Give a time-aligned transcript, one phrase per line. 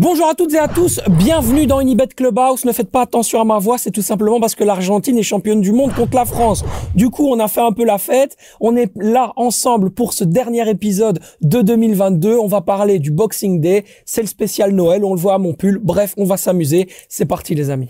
[0.00, 2.64] Bonjour à toutes et à tous, bienvenue dans Unibet Clubhouse.
[2.64, 5.60] Ne faites pas attention à ma voix, c'est tout simplement parce que l'Argentine est championne
[5.60, 6.64] du monde contre la France.
[6.94, 8.36] Du coup, on a fait un peu la fête.
[8.60, 12.38] On est là ensemble pour ce dernier épisode de 2022.
[12.38, 13.84] On va parler du Boxing Day.
[14.04, 15.80] C'est le spécial Noël, on le voit à mon pull.
[15.82, 16.88] Bref, on va s'amuser.
[17.08, 17.88] C'est parti les amis.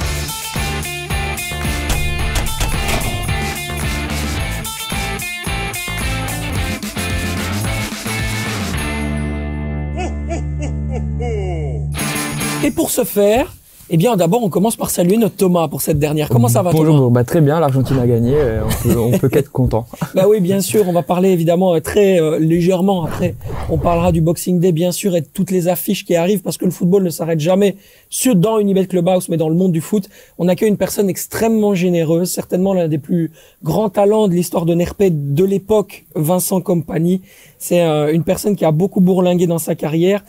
[12.69, 13.55] Et pour ce faire,
[13.89, 16.29] eh bien, d'abord, on commence par saluer notre Thomas pour cette dernière.
[16.29, 17.09] Comment ça va, Bonjour, Thomas?
[17.09, 19.87] bah, très bien, l'Argentine a gagné, euh, on peut, on peut qu'être content.
[20.15, 23.37] Bah oui, bien sûr, on va parler évidemment euh, très euh, légèrement après.
[23.71, 26.59] On parlera du Boxing Day, bien sûr, et de toutes les affiches qui arrivent, parce
[26.59, 27.77] que le football ne s'arrête jamais
[28.11, 30.11] sur dans Unibet Clubhouse, mais dans le monde du foot.
[30.37, 33.31] On accueille une personne extrêmement généreuse, certainement l'un des plus
[33.65, 37.23] grands talents de l'histoire de Nerpé de l'époque, Vincent Compagnie.
[37.59, 40.23] C'est euh, une personne qui a beaucoup bourlingué dans sa carrière.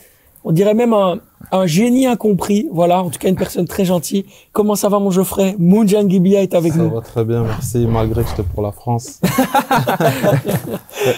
[0.44, 1.18] On dirait même un,
[1.52, 2.66] un génie incompris.
[2.72, 4.24] Voilà, en tout cas une personne très gentille.
[4.52, 5.54] Comment ça va mon Geoffrey?
[5.58, 6.90] Mounjan Gibia est avec Ça nous.
[6.90, 9.20] va très bien, merci, malgré que j'étais pour la France.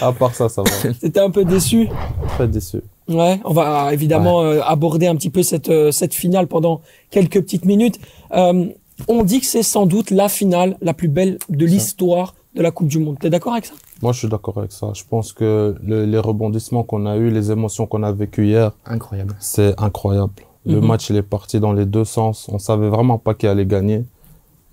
[0.01, 0.69] À part ça, ça va.
[0.99, 1.89] C'était un peu déçu?
[2.35, 2.81] Très déçu.
[3.09, 6.79] Ouais, on va euh, évidemment euh, aborder un petit peu cette euh, cette finale pendant
[7.09, 7.99] quelques petites minutes.
[8.33, 8.65] Euh,
[9.09, 12.71] on dit que c'est sans doute la finale la plus belle de l'histoire de la
[12.71, 13.17] Coupe du Monde.
[13.19, 13.73] T'es d'accord avec ça?
[14.01, 14.91] Moi, je suis d'accord avec ça.
[14.93, 18.71] Je pense que le- les rebondissements qu'on a eus, les émotions qu'on a vécues hier,
[18.85, 19.35] Incroyable.
[19.39, 20.33] c'est incroyable.
[20.65, 20.87] Le Mhm.
[20.87, 22.47] match, il est parti dans les deux sens.
[22.49, 24.05] On savait vraiment pas qui allait gagner.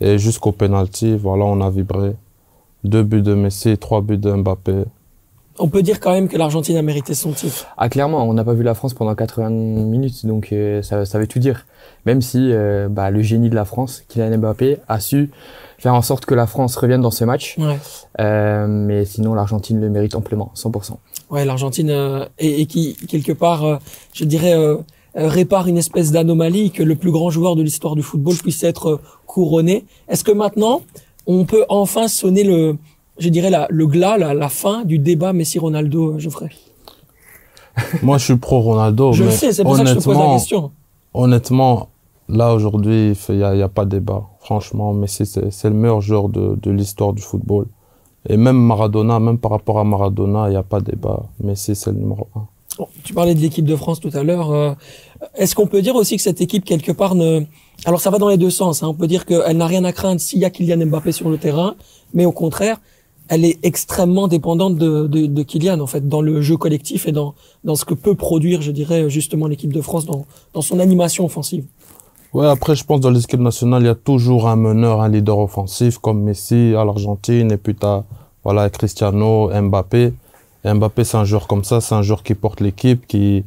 [0.00, 2.14] Et jusqu'au penalty, voilà, on a vibré.
[2.84, 4.84] Deux buts de Messi, trois buts de Mbappé.
[5.60, 7.66] On peut dire quand même que l'Argentine a mérité son titre.
[7.76, 11.18] Ah clairement, on n'a pas vu la France pendant 80 minutes, donc euh, ça, ça
[11.18, 11.66] veut tout dire.
[12.06, 15.30] Même si euh, bah, le génie de la France, Kylian Mbappé, a su
[15.78, 17.56] faire en sorte que la France revienne dans ce match.
[17.58, 17.78] Ouais.
[18.20, 20.92] Euh, mais sinon, l'Argentine le mérite amplement, 100%.
[21.30, 23.80] Ouais, l'Argentine euh, et, et qui quelque part,
[24.14, 24.54] je dirais,
[25.14, 29.00] répare une espèce d'anomalie que le plus grand joueur de l'histoire du football puisse être
[29.26, 29.84] couronné.
[30.08, 30.82] Est-ce que maintenant
[31.26, 32.76] on peut enfin sonner le,
[33.20, 36.48] je dirais la, le glas, la, la fin du débat Messi-Ronaldo, euh, Geoffrey
[38.02, 39.12] Moi, je suis pro Ronaldo.
[39.12, 40.72] Je le sais, c'est pour ça que je te pose la question.
[41.14, 41.88] Honnêtement,
[42.28, 44.24] là aujourd'hui, il n'y a, y a pas de débat.
[44.40, 47.66] Franchement, Messi, c'est le meilleur joueur de, de l'histoire du football.
[48.28, 51.22] Et même Maradona, même par rapport à Maradona, il n'y a pas de débat.
[51.42, 52.46] Messi, c'est le numéro un.
[52.78, 54.50] Bon, tu parlais de l'équipe de France tout à l'heure.
[54.52, 54.72] euh,
[55.34, 57.42] Est-ce qu'on peut dire aussi que cette équipe quelque part ne,
[57.84, 58.82] alors ça va dans les deux sens.
[58.82, 61.28] Hein, on peut dire qu'elle n'a rien à craindre s'il y a Kylian Mbappé sur
[61.30, 61.74] le terrain,
[62.14, 62.78] mais au contraire,
[63.30, 67.34] elle est extrêmement dépendante de, Kylian en fait dans le jeu collectif et dans
[67.74, 71.64] ce que peut produire, je dirais justement l'équipe de France dans son animation offensive.
[72.32, 75.38] Ouais, après, je pense dans l'équipe nationale, il y a toujours un meneur, un leader
[75.38, 77.50] offensif comme Messi à l'Argentine.
[77.50, 78.04] Et puis, t'as,
[78.44, 80.12] voilà, Cristiano, Mbappé.
[80.64, 83.42] Mbappé, c'est un joueur comme ça, c'est un joueur qui porte l'équipe, qui,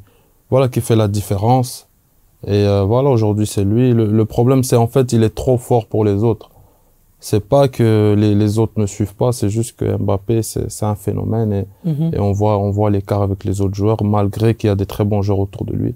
[0.50, 1.88] voilà, qui fait la différence.
[2.46, 3.94] Et euh, voilà, aujourd'hui, c'est lui.
[3.94, 6.50] Le, le problème, c'est en fait, il est trop fort pour les autres.
[7.26, 10.86] C'est pas que les, les autres ne suivent pas, c'est juste que Mbappé, c'est, c'est
[10.86, 11.54] un phénomène.
[11.54, 12.12] Et, Mhm.
[12.14, 14.86] et on voit, on voit l'écart avec les autres joueurs, malgré qu'il y a des
[14.86, 15.96] très bons joueurs autour de lui.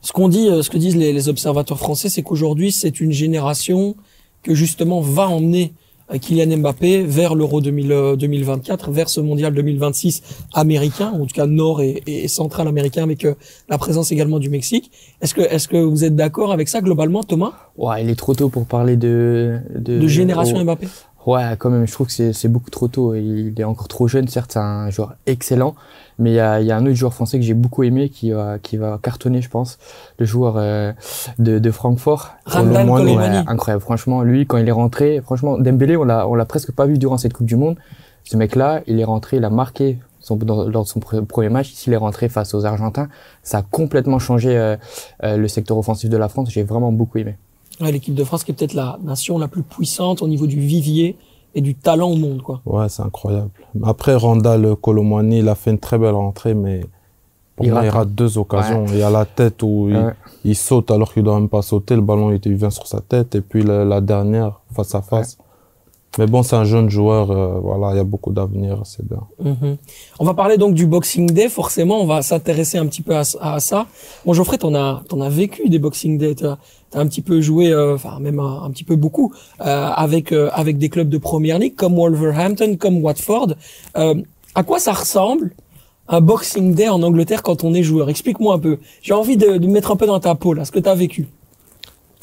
[0.00, 3.12] Ce qu'on dit, euh, ce que disent les, les observateurs français, c'est qu'aujourd'hui, c'est une
[3.12, 3.96] génération
[4.42, 5.74] que justement va emmener
[6.20, 10.22] Kylian Mbappé vers l'Euro 2000, euh, 2024, vers ce Mondial 2026
[10.54, 13.34] américain, en tout cas nord et, et central américain, avec euh,
[13.68, 14.90] la présence également du Mexique.
[15.20, 18.34] Est-ce que, est-ce que vous êtes d'accord avec ça globalement, Thomas, Ouais, il est trop
[18.34, 19.58] tôt pour parler de...
[19.74, 20.86] De, de génération oh, Mbappé
[21.26, 23.14] Ouais, quand même, je trouve que c'est beaucoup trop tôt.
[23.14, 25.74] Il est encore trop jeune, certes, c'est un joueur excellent,
[26.20, 28.30] mais il y a, y a un autre joueur français que j'ai beaucoup aimé qui
[28.30, 29.78] va, qui va cartonner, je pense,
[30.20, 30.92] le joueur euh,
[31.40, 32.30] de, de Francfort.
[32.48, 32.90] Colomani.
[33.16, 33.82] Ouais, incroyable.
[33.82, 36.96] Franchement, lui, quand il est rentré, franchement, Dembélé, on l'a, on l'a presque pas vu
[36.96, 37.76] durant cette Coupe du Monde.
[38.22, 41.48] Ce mec-là, il est rentré, il a marqué son, dans- lors de son pre- premier
[41.48, 41.72] match.
[41.72, 43.08] S'il est rentré face aux Argentins,
[43.42, 44.76] ça a complètement changé euh,
[45.24, 46.50] euh, le secteur offensif de la France.
[46.50, 47.36] J'ai vraiment beaucoup aimé.
[47.80, 50.60] Ouais, L'équipe de France qui est peut-être la nation la plus puissante au niveau du
[50.60, 51.16] vivier
[51.54, 52.60] et du talent au monde, quoi.
[52.66, 53.50] Ouais, c'est incroyable.
[53.84, 56.80] Après, Randall Colomwani, il a fait une très belle rentrée, mais
[57.54, 58.14] pour Il moi, il rate.
[58.14, 58.84] deux occasions.
[58.88, 60.12] Il y a la tête où il, Ouais.
[60.44, 61.94] il saute alors qu'il doit même pas sauter.
[61.94, 63.34] Le ballon, il, vient sur sa tête.
[63.34, 65.38] Et puis la, la dernière, face à face.
[66.18, 67.30] Mais bon, c'est un jeune joueur.
[67.30, 68.80] euh, voilà, il y a beaucoup d'avenir.
[68.84, 69.20] C'est bien.
[69.42, 69.76] Mhm.
[70.18, 71.48] On va parler donc du Boxing Day.
[71.50, 73.86] Forcément, on va s'intéresser un petit peu à, à ça.
[74.24, 76.34] Bon, Geoffrey, t'en as, t'en as vécu des Boxing Day.
[76.34, 76.56] T'as
[76.96, 79.64] un petit peu joué, euh, enfin même un, un petit peu beaucoup, euh,
[79.94, 83.54] avec euh, avec des clubs de première ligue comme Wolverhampton, comme Watford.
[83.94, 85.52] À quoi ça ressemble
[86.08, 88.08] un Boxing Day en Angleterre quand on est joueur?
[88.08, 88.78] Explique-moi un peu.
[89.02, 90.94] J'ai envie de, de me mettre un peu dans ta peau là, ce que t'as
[90.94, 91.26] vécu.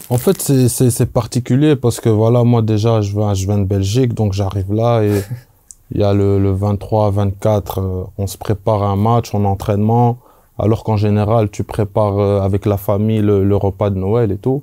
[0.09, 4.13] En fait, c'est- particulier parce que voilà, moi déjà, je viens, je viens de Belgique,
[4.13, 5.21] donc j'arrive là et
[5.91, 9.45] il y a le, le 23, 24, euh, on se prépare à un match, on
[9.45, 10.17] entraînement,
[10.59, 14.37] alors qu'en général, tu prépares euh, avec la famille le, le repas de Noël et
[14.37, 14.61] tout.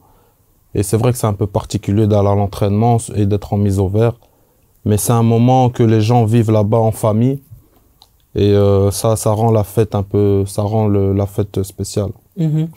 [0.74, 3.78] Et c'est vrai que c'est un peu particulier d'aller à l'entraînement et d'être en mise
[3.80, 4.14] au vert.
[4.84, 7.40] Mais c'est un moment que les gens vivent là-bas en famille.
[8.36, 12.10] Et euh, ça, ça rend la fête un peu, ça rend le, la fête spéciale.
[12.36, 12.68] Mhm.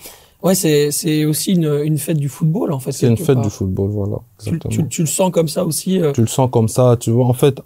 [0.42, 2.92] Ouais, c'est c'est aussi une, une fête du football en fait.
[2.92, 4.18] C'est une fête du football, voilà.
[4.42, 4.72] Tu, Exactement.
[4.74, 6.02] tu, tu le sens comme ça aussi.
[6.02, 7.26] euh, tu le sens comme ça, tu vois.
[7.28, 7.62] En fait,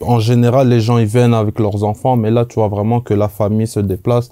[0.00, 3.14] en général, les gens ils viennent avec leurs enfants, mais là, tu vois vraiment que
[3.14, 4.30] la famille se déplace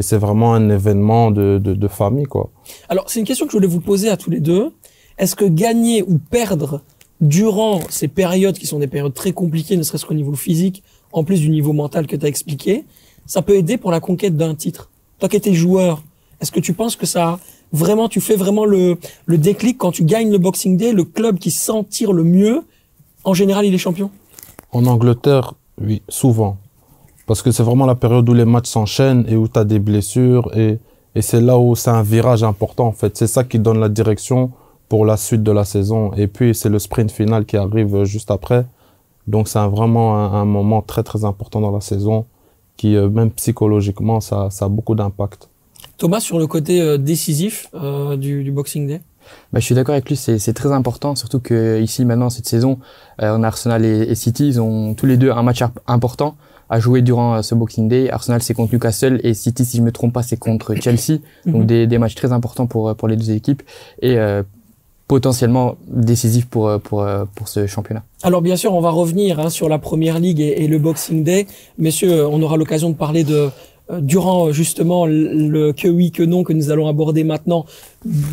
[0.00, 2.48] et c'est vraiment un événement de, de, de famille, quoi.
[2.88, 4.72] Alors, c'est une question que je voulais vous poser à tous les deux.
[5.18, 6.80] Est-ce que gagner ou perdre
[7.20, 10.82] durant ces périodes qui sont des périodes très compliquées, ne serait-ce qu'au niveau physique,
[11.12, 12.86] en plus du niveau mental que tu as expliqué,
[13.26, 14.88] ça peut aider pour la conquête d'un titre?
[15.18, 16.02] Toi qui étais joueur,
[16.40, 17.38] est-ce que tu penses que ça
[17.70, 18.96] vraiment, tu fais vraiment le,
[19.26, 22.62] le déclic quand tu gagnes le Boxing Day, le club qui s'en tire le mieux,
[23.24, 24.10] en général, il est champion?
[24.72, 26.56] En Angleterre, oui, souvent.
[27.30, 29.78] Parce que c'est vraiment la période où les matchs s'enchaînent et où tu as des
[29.78, 30.80] blessures et,
[31.14, 33.16] et c'est là où c'est un virage important, en fait.
[33.16, 34.50] C'est ça qui donne la direction
[34.88, 36.12] pour la suite de la saison.
[36.14, 38.66] Et puis, c'est le sprint final qui arrive juste après.
[39.28, 42.26] Donc, c'est vraiment un, un moment très, très important dans la saison
[42.76, 45.48] qui, euh, même psychologiquement, ça, ça a beaucoup d'impact.
[45.98, 49.02] Thomas, sur le côté euh, décisif euh, du, du Boxing Day?
[49.52, 52.80] Bah, je suis d'accord avec lui, c'est très important, surtout que ici maintenant cette saison,
[53.22, 55.78] euh, on a Arsenal et, et City, ils ont tous les deux un match imp-
[55.86, 56.34] important
[56.70, 58.08] à jouer durant euh, ce Boxing Day.
[58.10, 61.52] Arsenal c'est contre Newcastle et City, si je me trompe pas, c'est contre Chelsea, Mhm.
[61.52, 63.62] donc des, des matchs très importants pour euh, pour les deux équipes
[64.00, 64.42] et euh,
[65.08, 68.04] potentiellement décisifs pour euh, pour pour ce championnat.
[68.22, 71.24] Alors bien sûr, on va revenir hein, sur la Première Ligue et, et le Boxing
[71.24, 71.46] Day.
[71.78, 73.48] Messieurs, on aura l'occasion de parler de
[73.90, 77.66] euh, durant justement le, que oui que non que nous allons aborder maintenant.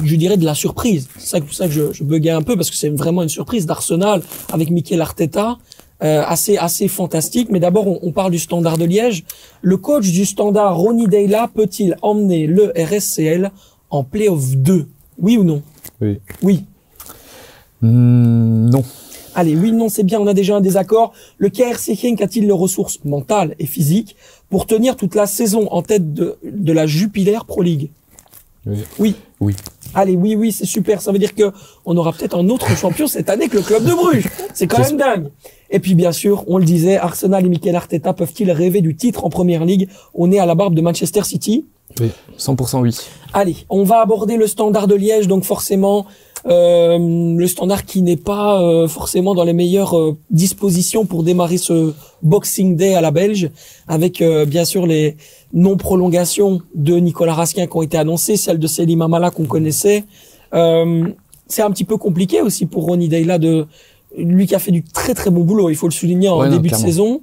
[0.04, 1.10] Je dirais de la surprise.
[1.18, 3.24] C'est ça, que- pour ça que je, je buguais un peu parce que c'est vraiment
[3.24, 4.22] une surprise d'Arsenal
[4.54, 5.58] avec Mikel Arteta.
[6.04, 7.50] Euh, assez assez fantastique.
[7.50, 9.24] Mais d'abord, on, on parle du Standard de Liège.
[9.62, 13.52] Le coach du Standard, Ronny Deila, peut-il emmener le RSCL
[13.90, 14.88] en playoff 2
[15.20, 15.64] Oui ou non?
[16.00, 16.20] Oui.
[16.44, 16.66] Oui.
[17.82, 18.84] Hmm, non.
[19.34, 21.14] Allez, oui, non, c'est bien, on a déjà un désaccord.
[21.38, 24.16] Le KRC Genk a-t-il les ressources mentales et physiques
[24.50, 27.90] pour tenir toute la saison en tête de, de la Jupiler Pro League?
[28.68, 28.84] Oui.
[29.00, 29.16] Oui.
[29.40, 29.56] Oui.
[29.94, 31.02] Allez, oui, oui, c'est super.
[31.02, 31.52] Ça veut dire que
[31.86, 34.28] on aura peut-être un autre champion cette année que le club de Bruges.
[34.54, 35.30] C'est quand même dingue.
[35.70, 39.26] Et puis, bien sûr, on le disait, Arsenal et Mikel Arteta peuvent-ils rêver du titre
[39.26, 39.90] en Première Ligue?
[40.14, 41.66] On est à la barbe de Manchester City.
[42.38, 42.96] 100% oui.
[43.34, 46.06] Allez, on va aborder le standard de Liège, donc forcément
[46.50, 51.94] le standard qui n'est pas euh, forcément dans les meilleures euh, dispositions pour démarrer ce
[52.24, 53.52] Boxing Day à la Belge,
[53.88, 55.18] avec euh, bien sûr les
[55.54, 60.06] non-prolongations de Nicolas Raskin qui ont été annoncées, celle de Selim Amala qu'on connaissait.
[60.54, 61.08] Euh,
[61.48, 63.66] c'est un petit peu compliqué aussi pour Ronnie Deila de
[64.18, 66.50] lui qui a fait du très très bon boulot, il faut le souligner en Ouais,
[66.50, 67.22] début de saison,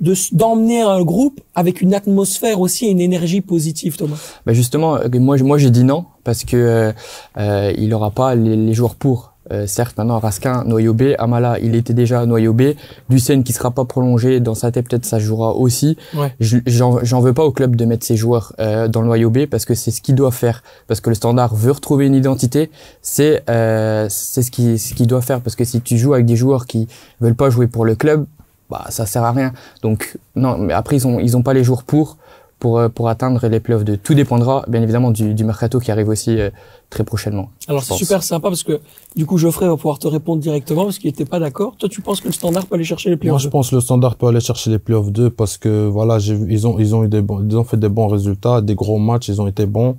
[0.00, 4.16] de d'emmener un groupe avec une atmosphère aussi et une énergie positive, Thomas.
[4.44, 6.92] Bah justement, euh, moi, moi j'ai dit non parce que euh,
[7.38, 9.28] euh, il aura pas les, les joueurs pour.
[9.52, 12.74] Euh, certes, maintenant Raskin, noyau B, Amala, il était déjà noyau B.
[13.08, 15.96] Ducen qui sera pas prolongé dans sa tête, peut-être ça jouera aussi.
[16.14, 16.32] Ouais.
[16.38, 19.46] Je- J'en veux pas au club de mettre ses joueurs euh, dans le noyau B
[19.46, 20.62] parce que c'est ce qu'il doit faire.
[20.86, 22.70] Parce que le Standard veut retrouver une identité.
[23.02, 26.26] C'est euh, c'est ce qu'il ce qu'il doit faire parce que si tu joues avec
[26.26, 26.86] des joueurs qui
[27.20, 28.26] veulent pas jouer pour le club,
[28.70, 29.52] bah ça sert à rien.
[29.82, 32.18] Donc non, mais après ils ont ils ont pas les joueurs pour
[32.60, 35.90] pour euh, pour atteindre les playoffs de tout dépendra bien évidemment du, du mercato qui
[35.90, 36.50] arrive aussi euh,
[36.90, 37.50] très prochainement.
[37.66, 38.80] Alors c'est super sympa parce que
[39.16, 41.74] du coup Geoffrey va pouvoir te répondre directement parce qu'il était pas d'accord.
[41.76, 43.74] Toi tu penses que le standard peut aller chercher les Moi, playoffs je pense que
[43.74, 47.04] le Standard peut aller chercher les playoffs 2 parce que voilà, ils ont, ils ont
[47.04, 49.66] eu des bons, ils ont fait des bons résultats, des gros matchs, ils ont été
[49.66, 49.96] bons.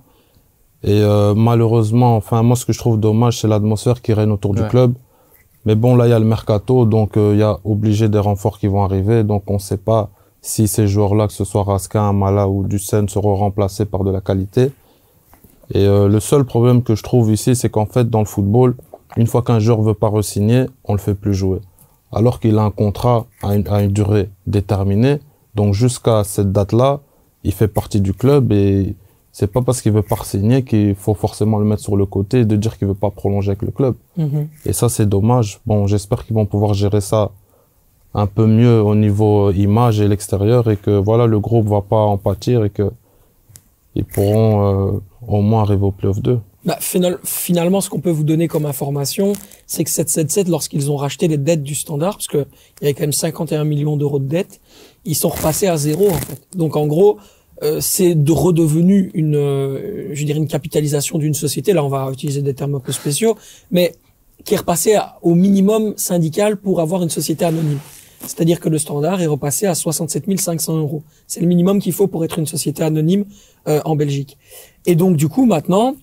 [0.84, 4.54] Et euh, malheureusement, enfin, moi, ce que je trouve dommage, c'est l'atmosphère qui règne autour
[4.56, 4.94] du club.
[5.66, 8.18] Mais bon, là, il y a le mercato, donc euh, il y a obligé des
[8.18, 9.24] renforts qui vont arriver.
[9.24, 10.10] Donc, on ne sait pas
[10.42, 14.22] si ces joueurs-là, que ce soit Raskin, Amala ou Ducen, seront remplacés par de la
[14.22, 14.72] qualité.
[15.74, 18.76] Et euh, le seul problème que je trouve ici, c'est qu'en fait, dans le football,
[19.18, 21.60] une fois qu'un joueur veut pas re-signer, on le fait plus jouer.
[22.12, 25.20] Alors qu'il a un contrat à une, à une durée déterminée.
[25.56, 27.00] Donc, jusqu'à cette date-là,
[27.44, 28.96] il fait partie du club et
[29.32, 32.42] c'est pas parce qu'il veut pas signer qu'il faut forcément le mettre sur le côté
[32.42, 33.96] et de dire qu'il veut pas prolonger avec le club.
[34.18, 34.50] Mhm.
[34.66, 35.62] Et ça, c'est dommage.
[35.66, 37.32] Bon, j'espère qu'ils vont pouvoir gérer ça
[38.14, 41.82] un peu mieux au niveau euh, image et l'extérieur et que voilà, le groupe va
[41.82, 42.92] pas en pâtir et que
[43.96, 46.40] ils pourront euh, au moins arriver au playoff 2.
[46.64, 49.34] Bah, final- finalement, ce qu'on peut vous donner comme information,
[49.66, 52.46] c'est que 777, lorsqu'ils ont racheté les dettes du standard, parce que
[52.80, 54.62] il y avait quand même 51 millions d'euros de dettes,
[55.06, 56.40] ils sont repassés à zéro en fait.
[56.56, 57.18] Donc en gros,
[57.64, 59.34] euh, c'est de redevenu une,
[60.14, 61.74] je dirais une capitalisation d'une société.
[61.74, 63.36] Là, on va utiliser des termes un peu spéciaux,
[63.72, 63.94] mais
[64.46, 67.80] qui est repassé au minimum syndical pour avoir une société anonyme.
[68.26, 71.04] C'est-à-dire que le standard est repassé à 67 500 euros.
[71.28, 73.26] C'est le minimum qu'il faut pour être une société anonyme
[73.68, 74.38] euh, en Belgique.
[74.86, 75.96] Et donc, du coup, maintenant,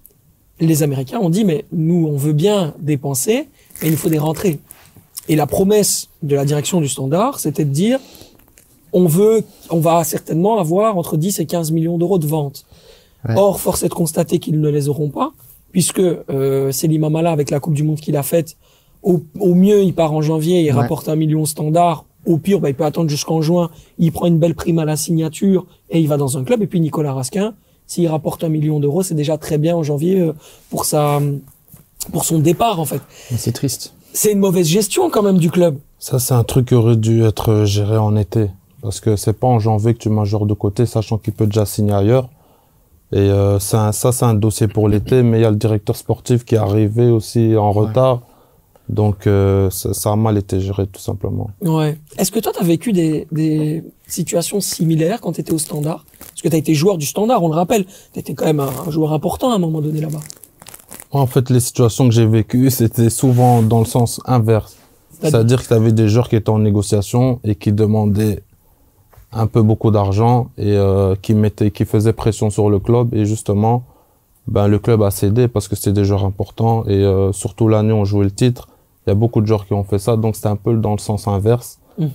[0.61, 3.49] les Américains ont dit, mais nous, on veut bien dépenser,
[3.81, 4.59] mais il nous faut des rentrées.
[5.29, 8.01] Et la promesse de la direction du standard, c'était de dire,
[8.93, 12.65] on veut, on va certainement avoir entre 10 et 15 millions d'euros de ventes.
[13.29, 13.35] Ouais.
[13.37, 15.33] Or, force est de constater qu'ils ne les auront pas,
[15.73, 18.57] puisque euh, Selim Amala, avec la Coupe du Monde qu'il a faite,
[19.03, 20.73] au, au mieux, il part en janvier, il Ouais.
[20.73, 22.05] rapporte un million standard.
[22.29, 23.71] Au pire, bah, il peut attendre jusqu'en juin.
[23.99, 26.63] Il prend une belle prime à la signature et il va dans un club.
[26.63, 27.55] Et puis Nicolas Raskin,
[27.87, 30.33] s'il rapporte un million d'euros, c'est déjà très bien en janvier euh,
[30.71, 31.21] pour sa,
[32.13, 33.01] pour son départ en fait.
[33.37, 33.95] C'est triste.
[34.13, 35.79] C'est une mauvaise gestion quand même du club.
[35.99, 38.51] Ça, c'est un truc qui aurait dû être géré en été.
[38.83, 41.33] Parce que c'est pas en janvier que tu mets un joueur de côté, sachant qu'il
[41.33, 42.29] peut déjà signer ailleurs.
[43.13, 45.97] Et euh, un- ça, c'est un dossier pour l'été, mais il y a le directeur
[45.97, 47.87] sportif qui est arrivé aussi en Ouais.
[47.89, 48.21] retard.
[48.89, 51.51] Donc, euh, ça, ça a mal été géré, tout simplement.
[51.61, 51.99] Ouais.
[52.17, 56.07] Est-ce que toi, tu as vécu des, des situations similaires quand tu étais au standard?
[56.19, 57.85] Parce que tu as été joueur du standard, on le rappelle.
[58.13, 60.21] Tu étais quand même un, un joueur important à un moment donné là-bas.
[61.11, 64.77] En fait, les situations que j'ai vécues, c'était souvent dans le sens inverse.
[65.21, 65.63] C'est-à-dire?
[65.63, 68.43] Que tu avais des joueurs qui étaient en négociation et qui demandaient
[69.33, 73.27] un peu beaucoup d'argent et euh, qui mettaient, qui faisaient pression sur le club et
[73.27, 73.85] justement,
[74.47, 77.93] ben le club a cédé parce que c'était des joueurs importants et euh, surtout l'année
[77.93, 78.69] où on jouait le titre,
[79.09, 80.93] il y a beaucoup de joueurs qui ont fait ça donc c'était un peu dans
[80.93, 82.11] le sens inverse Mhm.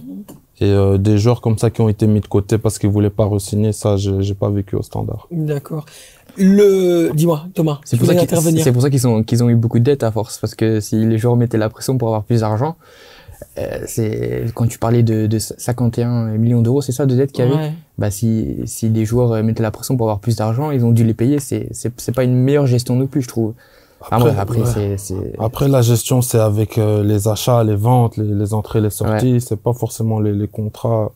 [0.62, 3.10] et euh, des joueurs comme ça qui ont été mis de côté parce qu'ils voulaient
[3.10, 5.28] pas re-signer, ça j'ai pas vécu au standard.
[5.32, 5.86] D'accord.
[6.38, 8.28] Le, dis-moi, Thomas, C'est pour, ça qu'ils-
[8.74, 10.38] pour ça qu'ils ont, qu'ils ont eu beaucoup de dettes à force.
[10.40, 12.76] Parce que si les joueurs mettaient la pression pour avoir plus d'argent,
[13.60, 17.46] euh, c'est quand tu parlais de, de 51 millions d'euros, c'est ça de dettes qu'il
[17.46, 17.56] y avait?
[17.58, 17.74] Ouais.
[17.98, 20.92] Bah si si les joueurs euh, mettaient la pression pour avoir plus d'argent, ils ont
[20.92, 21.40] dû les payer.
[21.40, 23.54] C'est c'est pas une meilleure gestion non plus, je trouve.
[24.05, 24.65] Enfin, bref, après ouais.
[24.74, 28.81] c'est c'est Après, la gestion, c'est avec euh, les achats, les ventes, les, les entrées,
[28.81, 29.39] les sorties.
[29.41, 31.12] C'est pas forcément les, les contrats.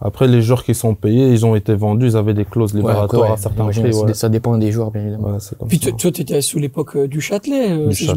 [0.00, 2.78] Après, les joueurs qui sont payés, ils ont été vendus, ils avaient des clauses Ouais,
[2.82, 3.92] libératoires après, ouais, à certains prix.
[3.92, 4.14] Ouais.
[4.14, 5.30] Ça dépend des joueurs, bien évidemment.
[5.32, 5.90] Ouais, c'est comme Puis ça.
[5.90, 7.70] toi, tu étais sous l'époque euh, du Châtelet.
[7.72, 8.08] euh, si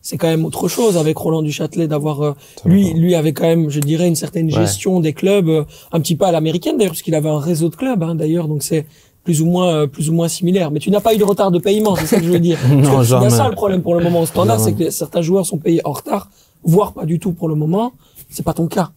[0.00, 2.20] C'est quand même autre chose avec Roland du Châtelet d'avoir.
[2.22, 2.32] euh,
[2.64, 4.50] lui, lui avait quand même, je dirais, une certaine Ouais.
[4.52, 5.62] gestion des clubs, euh,
[5.92, 8.48] un petit peu à l'américaine d'ailleurs, parce qu'il avait un réseau de clubs hein, d'ailleurs,
[8.48, 8.86] donc c'est
[9.24, 10.70] plus ou moins euh, plus ou moins similaire.
[10.70, 12.58] Mais tu n'as pas eu de retard de paiement, c'est ça que je veux dire.
[12.70, 15.58] Non, a ça le problème pour le moment au standard, c'est que certains joueurs sont
[15.58, 16.30] payés en retard,
[16.62, 17.92] voire pas du tout pour le moment.
[18.28, 18.90] C'est pas ton cas.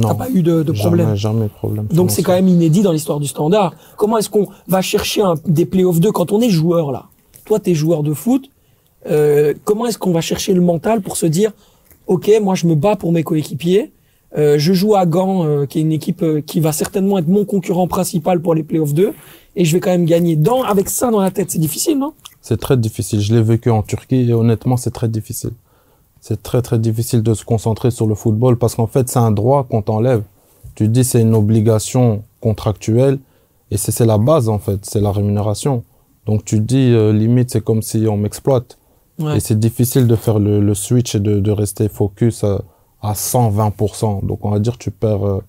[0.00, 1.14] T'as pas eu de, de problème.
[1.14, 1.86] jamais, jamais de problème.
[1.92, 3.74] Donc c'est quand même inédit dans l'histoire du standard.
[3.96, 7.06] Comment est-ce qu'on va chercher un, des playoffs 2 quand on est joueur là?
[7.44, 8.48] Toi, t'es joueur de foot.
[9.10, 11.52] Euh, comment est-ce qu'on va chercher le mental pour se dire,
[12.06, 13.92] ok, moi je me bats pour mes coéquipiers.
[14.36, 17.28] Euh, je joue à Gand, euh, qui est une équipe euh, qui va certainement être
[17.28, 19.14] mon concurrent principal pour les playoffs 2,
[19.58, 20.36] et je vais quand même gagner.
[20.36, 22.12] Dans, avec ça dans la tête, c'est difficile, non?
[22.40, 23.20] C'est très difficile.
[23.20, 25.50] Je l'ai vécu en Turquie et honnêtement, c'est très difficile.
[26.20, 29.30] C'est très très difficile de se concentrer sur le football parce qu'en fait, c'est un
[29.30, 30.22] droit qu'on t'enlève.
[30.74, 33.18] Tu te dis c'est une obligation contractuelle
[33.70, 35.82] et c'est la base en fait, c'est la rémunération.
[36.26, 38.78] Donc tu te dis euh, limite c'est comme si on m'exploite
[39.20, 39.36] Ouais.
[39.38, 42.62] et c'est difficile de faire le, le switch et de, de rester focus à,
[43.02, 44.24] à 120%.
[44.24, 45.42] Donc on va dire tu perds euh,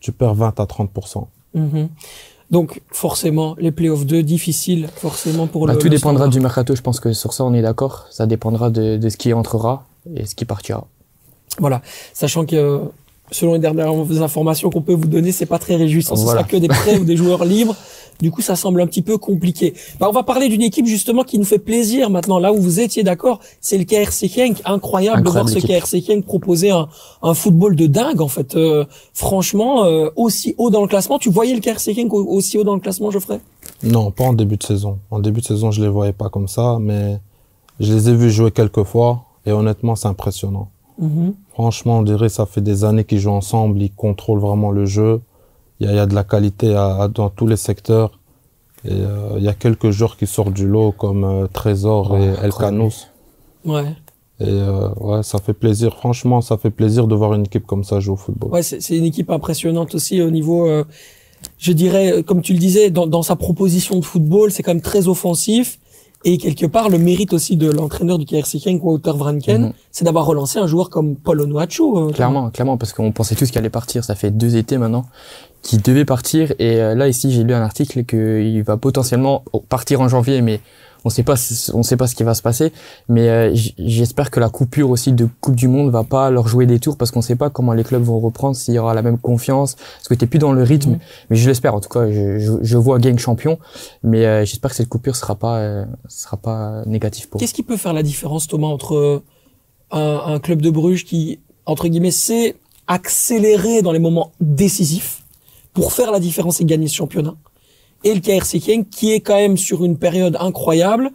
[0.00, 1.24] tu perds 20 à 30%.
[1.54, 1.88] Mhm.
[2.50, 6.28] Donc forcément, les playoffs 2, difficile forcément pour Bah, le tout le dépendra standard.
[6.32, 6.76] du mercato.
[6.76, 8.06] Je pense que sur ça on est d'accord.
[8.10, 9.84] Ça dépendra de, de ce qui entrera
[10.14, 10.86] et ce qui partira.
[11.58, 12.78] Voilà, sachant que euh,
[13.30, 13.90] selon les dernières
[14.22, 16.16] informations qu'on peut vous donner, c'est pas très réjouissant.
[16.16, 16.40] Ce Voilà.
[16.40, 17.74] sera que des prêts ou des joueurs libres.
[18.18, 19.74] Du coup, ça semble un petit peu compliqué.
[20.00, 22.38] Bah, on va parler d'une équipe justement qui nous fait plaisir maintenant.
[22.38, 24.62] Là où vous étiez d'accord, c'est le KRC Genk.
[24.64, 25.68] Incroyable, de voir ce équipe.
[25.70, 26.88] KRC Genk proposer un,
[27.22, 28.54] un football de dingue en fait.
[28.56, 31.18] Euh, franchement, euh, aussi haut dans le classement.
[31.18, 33.40] Tu voyais le KRC Genk au- aussi haut dans le classement, Geoffrey?
[33.82, 34.98] Non, pas en début de saison.
[35.10, 37.18] En début de saison, je les voyais pas comme ça, mais
[37.80, 40.70] je les ai vus jouer quelques fois et honnêtement, c'est impressionnant.
[40.98, 41.34] Mhm.
[41.52, 45.20] Franchement, on dirait ça fait des années qu'ils jouent ensemble, ils contrôlent vraiment le jeu.
[45.80, 48.18] Il y a, il y a de la qualité à, à- dans tous les secteurs.
[48.84, 52.24] Et euh, il y a quelques joueurs qui sortent du lot comme euh, Trésor Ouais,
[52.26, 52.52] et El.
[52.52, 53.08] Canous.
[53.64, 53.94] Ouais.
[54.38, 55.96] Et euh, ouais, ça fait plaisir.
[55.96, 58.50] Franchement, ça fait plaisir de voir une équipe comme ça jouer au football.
[58.52, 60.84] Ouais, c'est une équipe impressionnante aussi au niveau, euh,
[61.58, 64.82] je dirais, comme tu le disais, dans, dans sa proposition de football, c'est quand même
[64.82, 65.78] très offensif.
[66.28, 69.72] Et quelque part, le mérite aussi de l'entraîneur du KRC Genk, Wouter Vranken, Mhm.
[69.92, 71.82] c'est d'avoir relancé un joueur comme Paul Onuachu.
[71.96, 74.02] euh, Clairement, clairement, parce qu'on pensait tous qu'il allait partir.
[74.02, 75.04] Ça fait deux étés maintenant
[75.62, 76.52] qu'il devait partir.
[76.58, 80.60] Et euh, là, ici, j'ai lu un article qu'il va potentiellement partir en janvier, mais
[81.06, 81.36] on sait pas,
[81.72, 82.72] on sait pas ce qui va se passer.
[83.08, 86.66] Mais euh, j'espère que la coupure aussi de Coupe du Monde va pas leur jouer
[86.66, 89.02] des tours, parce qu'on sait pas comment les clubs vont reprendre, s'il y aura la
[89.02, 90.92] même confiance, parce que t'es plus dans le rythme.
[90.92, 90.98] Mhm.
[91.30, 91.76] Mais je l'espère.
[91.76, 93.58] En tout cas, je, je, je vois Gang champion,
[94.02, 97.40] mais euh, j'espère que cette coupure sera pas, euh, sera pas négative pour.
[97.40, 99.22] Qu'est-ce qui peut faire la différence, Thomas, entre
[99.92, 102.56] un, un club de Bruges qui, entre guillemets, sait
[102.88, 105.22] accélérer dans les moments décisifs
[105.72, 107.36] pour faire la différence et gagner ce championnat?
[108.06, 108.60] Et le KRC
[108.90, 111.10] qui est quand même sur une période incroyable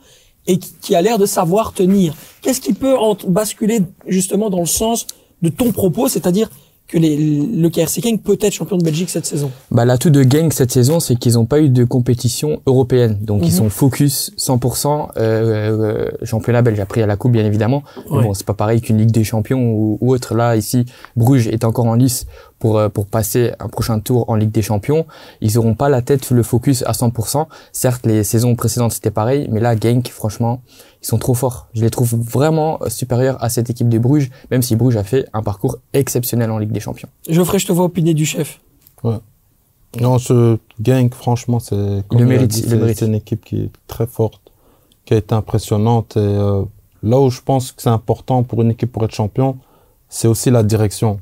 [0.48, 2.14] et qui, qui a l'air de savoir tenir.
[2.42, 5.08] Qu'est-ce qui peut en basculer justement dans le sens
[5.42, 6.50] de ton propos, c'est-à-dire
[6.88, 9.50] que les, le KRC King peut être champion de Belgique cette saison?
[9.72, 13.18] Bah, l'atout de Gang cette saison, c'est qu'ils n'ont pas eu de compétition européenne.
[13.22, 13.58] Donc, ils Mhm.
[13.60, 16.80] sont focus 100% euh, euh, championnat belge.
[16.82, 17.84] Après, il y a la coupe, bien évidemment.
[18.10, 18.24] Mais Ouais.
[18.24, 20.36] bon, c'est pas pareil qu'une Ligue des Champions ou, ou autre.
[20.36, 20.84] Là, ici,
[21.16, 22.26] Bruges est encore en lice
[22.62, 25.06] pour, euh, pour passer un prochain tour en Ligue des Champions.
[25.42, 27.48] Ils auront pas la tête, le focus à 100%.
[27.74, 29.48] Certes, les saisons précédentes, c'était pareil.
[29.52, 30.62] Mais là, Genk, franchement,
[31.02, 31.68] ils sont trop forts.
[31.74, 35.04] Je les trouve vraiment euh, supérieurs à cette équipe de Bruges, même si Bruges a
[35.04, 37.10] fait un parcours exceptionnel en Ligue des Champions.
[37.28, 38.62] Geoffrey, je te vois opiner du chef.
[40.00, 42.54] Non, ce gang, franchement, c'est comme le mérite.
[42.54, 44.40] c'est une équipe qui est très forte,
[45.04, 46.16] qui a été impressionnante.
[46.16, 46.64] Et euh,
[47.04, 49.58] là où je pense que c'est important pour une équipe pour être champion,
[50.08, 51.20] c'est aussi la direction.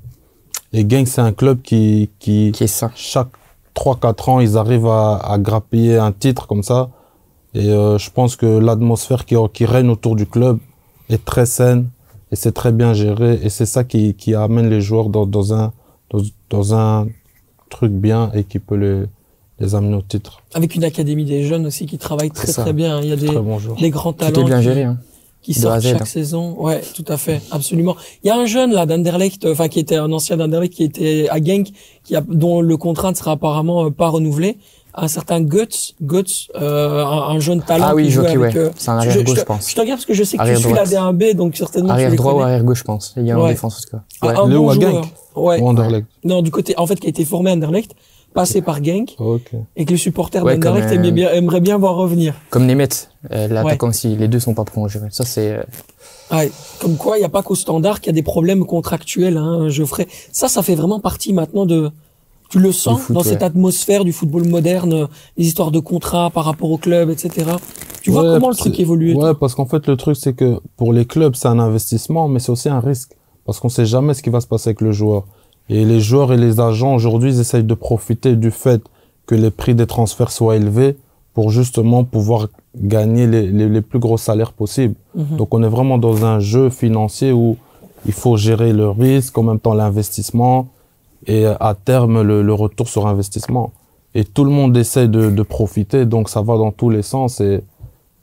[0.74, 2.92] Et Gang, c'est un club qui, qui, Qui est sain.
[2.96, 3.30] chaque
[3.76, 6.90] 3-4 ans, ils arrivent à, à grappiller un titre comme ça.
[7.54, 10.60] Et euh, je pense que l'atmosphère qui, qui règne autour du club
[11.10, 11.90] est très saine
[12.32, 13.40] et c'est très bien géré.
[13.42, 15.72] Et c'est ça qui, qui amène les joueurs dans, dans, un,
[16.12, 17.08] dans, dans un
[17.70, 19.06] truc bien et qui peut les,
[19.60, 20.42] les amener au titre.
[20.54, 23.02] Avec une académie des jeunes aussi qui travaille très très bien.
[23.02, 23.28] Il y a des,
[23.90, 24.84] grands Tout est talents bien géré.
[24.84, 24.98] Hein.
[25.42, 26.06] Qui à Z, chaque hein.
[26.06, 26.56] saison.
[26.60, 27.96] Ouais, tout à fait, absolument.
[28.24, 30.84] Il y a un jeune là d'Anderlecht, euh, enfin qui était un ancien d'Anderlecht, qui
[30.84, 31.70] était à Genk,
[32.04, 34.58] qui a, dont le contrat ne sera apparemment euh, pas renouvelé.
[34.96, 38.56] Un certain Guts, Guts, euh, un, un jeune talent Ah oui, qui joue Jockey, avec.
[38.56, 38.60] ouais.
[38.60, 39.70] euh, C'est un arrière je gauche, je pense.
[39.70, 41.16] je te regarde parce que je sais que Arrière tu suis la droite.
[41.16, 43.14] D1B, donc certainement tu Arrière les droit ou arrière gauche, je pense.
[43.16, 43.50] Il y a un Ouais.
[43.52, 44.04] défense en tout cas.
[44.22, 44.92] Ah, un Léo bon à joueur.
[45.04, 45.62] Genk Ouais.
[45.62, 46.08] Ou Anderlecht.
[46.24, 47.92] Non, du côté, en fait, qui a été formé à Anderlecht,
[48.34, 49.16] passé par Genk,
[49.76, 52.36] et que les supporters Ouais, d'Anderlecht euh, aimeraient bien voir revenir.
[52.50, 54.16] Comme Nemeth, euh, l'attaquant aussi.
[54.16, 55.00] Les deux sont pas prolongés.
[55.10, 55.54] Ça, c'est.
[55.54, 55.64] euh,
[56.32, 59.38] Ouais, comme quoi, il n'y a pas qu'au standard qu'il y a des problèmes contractuels,
[59.38, 60.08] hein, Geoffrey.
[60.32, 61.90] Ça, ça fait vraiment partie maintenant de...
[62.52, 63.28] Tu le sens foot, dans ouais.
[63.28, 65.08] cette atmosphère du football moderne,
[65.38, 67.48] les histoires de contrats par rapport au club, etc.
[68.02, 70.60] Tu vois Ouais, comment le truc évolue Ouais, parce qu'en fait, le truc, c'est que
[70.76, 73.12] pour les clubs, c'est un investissement, mais c'est aussi un risque.
[73.46, 75.26] Parce qu'on sait jamais ce qui va se passer avec le joueur.
[75.70, 78.82] Et les joueurs et les agents, aujourd'hui, ils essayent de profiter du fait
[79.28, 80.98] que les prix des transferts soient élevés
[81.34, 84.96] pour justement pouvoir gagner les, les, les plus gros salaires possibles.
[85.16, 85.38] Mhm.
[85.38, 87.58] Donc, on est vraiment dans un jeu financier où
[88.06, 90.68] il faut gérer le risque, en même temps l'investissement
[91.28, 93.72] et à terme le, le retour sur investissement.
[94.16, 97.42] Et tout le monde essaie de, de profiter, donc ça va dans tous les sens
[97.42, 97.62] et,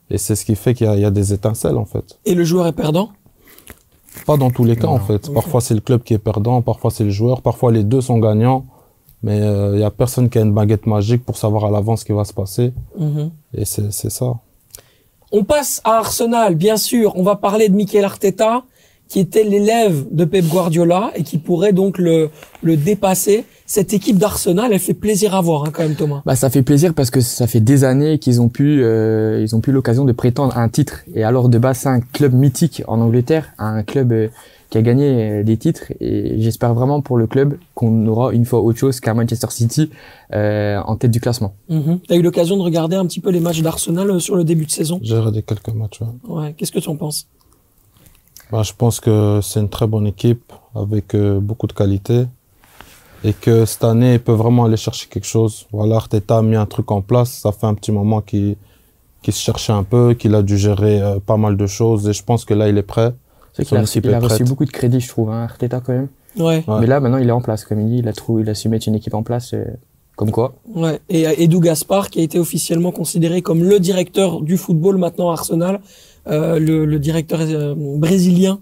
[0.09, 2.19] et c'est ce qui fait qu'il y a des étincelles en fait.
[2.25, 3.09] Et le joueur est perdant?
[4.25, 5.31] Pas dans tous les cas en fait.
[5.33, 8.19] Parfois c'est le club qui est perdant, parfois c'est le joueur, parfois les deux sont
[8.19, 8.65] gagnants.
[9.23, 12.01] Mais euh, il y a personne qui a une baguette magique pour savoir à l'avance
[12.01, 12.73] ce qui va se passer.
[12.97, 13.31] Mhm.
[13.53, 14.35] Et c'est c'est ça.
[15.31, 17.13] On passe à Arsenal, bien sûr.
[17.15, 18.63] On va parler de Mikel Arteta,
[19.07, 22.29] qui était l'élève de Pep Guardiola et qui pourrait donc le,
[22.61, 23.45] le dépasser.
[23.65, 26.21] Cette équipe d'Arsenal, elle fait plaisir à voir hein, quand même, Thomas.
[26.25, 29.55] Bah, ça fait plaisir parce que ça fait des années qu'ils ont pu, euh, ils
[29.55, 31.01] ont pu l'occasion de prétendre à un titre.
[31.13, 34.27] Et alors de base, c'est un club mythique en Angleterre, un club euh,
[34.69, 35.91] qui a gagné euh, des titres.
[35.99, 39.89] Et j'espère vraiment pour le club qu'on aura une fois autre chose qu'un Manchester City
[40.33, 41.53] euh, en tête du classement.
[42.07, 44.71] T'as eu l'occasion de regarder un petit peu les matchs d'Arsenal sur le début de
[44.71, 44.99] saison?
[45.01, 45.99] J'ai regardé quelques matchs.
[46.01, 46.33] ouais.
[46.35, 46.53] Ouais.
[46.57, 47.27] Qu'est-ce que tu en penses?
[48.51, 52.25] Bah, je pense que c'est une très bonne équipe avec euh, beaucoup de qualité
[53.23, 55.67] et que cette année, ils peuvent vraiment aller chercher quelque chose.
[55.71, 57.31] Voilà, Arteta a mis un truc en place.
[57.39, 58.55] Ça fait un petit moment qu'il
[59.23, 62.13] qu'il se cherchait un peu, qu'il a dû gérer euh, pas mal de choses et
[62.13, 63.13] je pense que là, il est prêt.
[63.53, 66.07] C'est qu'il a, il a reçu beaucoup de crédit, je trouve, hein, Arteta quand même.
[66.37, 66.63] Ouais.
[66.67, 66.79] Ouais.
[66.81, 67.97] Mais là, maintenant, il est en place, comme il dit.
[67.97, 69.53] Il a trouvé, il a su mettre une équipe en place.
[69.55, 69.65] euh,
[70.15, 70.55] comme quoi.
[70.73, 70.99] Ouais.
[71.09, 75.33] Et Edu Gaspar, qui a été officiellement considéré comme le directeur du football maintenant à
[75.33, 75.79] Arsenal,
[76.59, 78.59] le, le directeur euh, brésilien,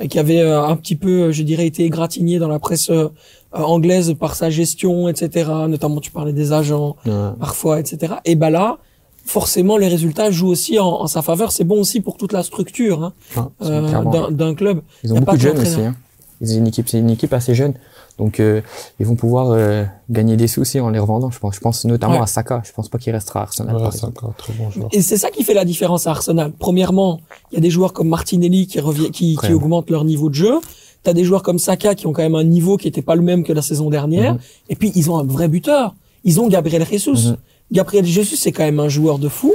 [0.00, 2.90] euh, qui avait euh, un petit peu, euh, je dirais, été égratigné dans la presse
[2.90, 3.08] euh,
[3.54, 5.50] euh, anglaise par sa gestion, etc.
[5.68, 7.12] Notamment, tu parlais des agents, Ouais.
[7.38, 8.14] parfois, etc.
[8.24, 8.78] Et ben là,
[9.24, 11.52] forcément, les résultats jouent aussi en, en sa faveur.
[11.52, 14.80] C'est bon aussi pour toute la structure hein, Ah, euh, d'un- club.
[15.04, 15.80] Ils ont Y a pas beaucoup de jeunes aussi.
[15.82, 15.94] Hein.
[16.42, 17.74] Ont une équipe, c'est une équipe assez jeune.
[18.18, 18.60] Donc, euh,
[18.98, 21.54] ils vont pouvoir euh, gagner des sous aussi en les revendant, je pense.
[21.54, 22.22] Je pense notamment Ouais.
[22.22, 22.62] à Saka.
[22.64, 23.76] Je pense pas qu'il restera à Arsenal.
[23.76, 24.24] Ouais, par c'est exemple.
[24.26, 24.88] un très bon joueur.
[24.92, 26.52] Et c'est ça qui fait la différence à Arsenal.
[26.58, 30.28] Premièrement, il y a des joueurs comme Martinelli qui revient, qui, qui augmentent leur niveau
[30.28, 30.54] de jeu.
[31.02, 33.22] T'as des joueurs comme Saka qui ont quand même un niveau qui était pas le
[33.22, 34.34] même que la saison dernière.
[34.34, 34.40] Mhm.
[34.70, 35.94] Et puis ils ont un vrai buteur.
[36.24, 37.28] Ils ont Gabriel Jesus.
[37.30, 37.36] Mhm.
[37.72, 39.54] Gabriel Jesus, c'est quand même un joueur de fou.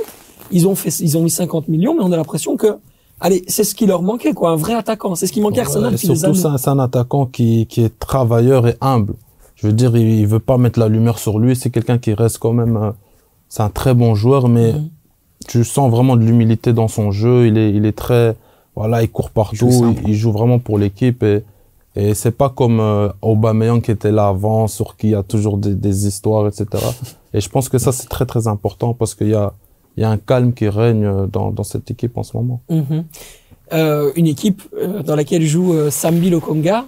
[0.51, 2.77] Ils ont fait, ils ont mis 50 millions, mais on a l'impression que,
[3.19, 5.15] allez, c'est ce qui leur manquait, quoi, un vrai attaquant.
[5.15, 8.67] C'est ce qui manquait à Arsenal Ouais, surtout, c'est un, attaquant qui, qui est travailleur
[8.67, 9.13] et humble.
[9.55, 11.55] Je veux dire, il, il veut pas mettre la lumière sur lui.
[11.55, 12.77] C'est quelqu'un qui reste quand même.
[12.77, 12.91] euh,
[13.49, 14.89] c'est un très bon joueur, mais Mhm.
[15.47, 17.47] tu sens vraiment de l'humilité dans son jeu.
[17.47, 18.35] Il est, il est très,
[18.75, 19.95] voilà, il court Il joue partout.
[20.03, 21.43] Il, il joue vraiment pour l'équipe et
[21.97, 25.23] Et c'est pas comme euh, Aubameyang qui était là avant, sur qui il y a
[25.23, 26.65] toujours des, des histoires, etc.
[27.33, 29.53] Et je pense que ça, c'est très, très important parce qu'il y a,
[29.97, 32.61] il y a un calme qui règne euh, dans, dans cette équipe en ce moment.
[32.69, 33.05] Mhm.
[33.73, 36.85] Euh, une équipe euh, dans laquelle joue Sambi Lokonga,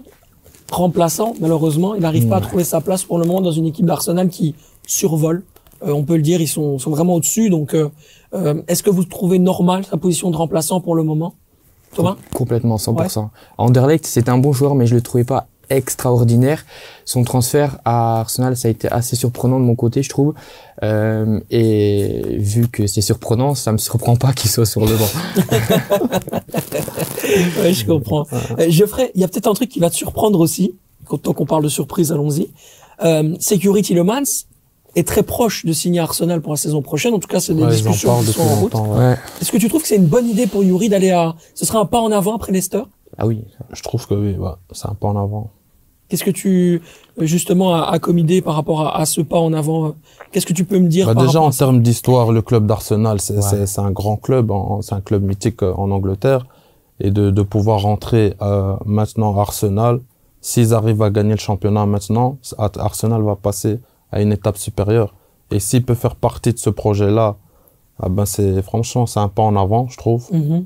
[0.71, 3.85] remplaçant malheureusement, il n'arrive pas à trouver sa place pour le moment dans une équipe
[3.85, 5.43] d'Arsenal qui survole.
[5.83, 7.49] Euh, on peut le dire, ils sont, sont vraiment au-dessus.
[7.49, 7.89] Donc, euh,
[8.33, 11.35] euh, est-ce que vous trouvez normal sa position de remplaçant pour le moment,
[11.93, 12.15] Thomas?
[12.33, 13.29] Complètement, 100%.
[13.57, 16.65] Anderlecht, c'était un bon joueur, mais je le trouvais pas extraordinaire.
[17.05, 20.33] Son transfert à Arsenal, ça a été assez surprenant de mon côté, je trouve.
[20.83, 25.07] Euh, et vu que c'est surprenant, ça me surprend pas qu'il soit sur le banc.
[27.61, 28.25] Ouais, je comprends.
[28.59, 30.75] Euh, Geoffrey, il y a peut-être un truc qui va te surprendre aussi,
[31.05, 32.49] quand tant qu'on parle de surprise, allons-y.
[33.03, 34.23] Euh, c'est que Yuri Tillemans
[34.95, 37.13] est très proche de signer Arsenal pour la saison prochaine.
[37.13, 38.73] En tout cas, c'est des Ouais, discussions qui sont en route.
[38.73, 39.15] ouais.
[39.41, 41.35] Est-ce que tu trouves que c'est une bonne idée pour Yuri d'aller à...
[41.53, 42.81] Ce sera un pas en avant après Leicester?
[43.17, 43.43] Ah oui.
[43.73, 45.51] Je trouve que oui, ouais, c'est un pas en avant.
[46.09, 46.81] Qu'est-ce que tu,
[47.19, 49.95] justement, as, as comme idée par rapport à, à ce pas en avant?
[50.31, 52.65] Qu'est-ce que tu peux me dire Bah, par déjà, en à termes d'histoire, le club
[52.65, 53.65] d'Arsenal, c'est Ouais.
[53.79, 56.45] un grand club, c'est un club mythique euh, en Angleterre.
[56.99, 59.99] Et de, de pouvoir rentrer euh, maintenant à Arsenal,
[60.41, 63.79] s'ils arrivent à gagner le championnat maintenant, Ar- Arsenal va passer
[64.11, 65.13] à une étape supérieure.
[65.51, 67.35] Et s'il peut faire partie de ce projet-là,
[68.01, 70.25] ah ben c'est franchement c'est un pas en avant, je trouve.
[70.31, 70.65] Mhm.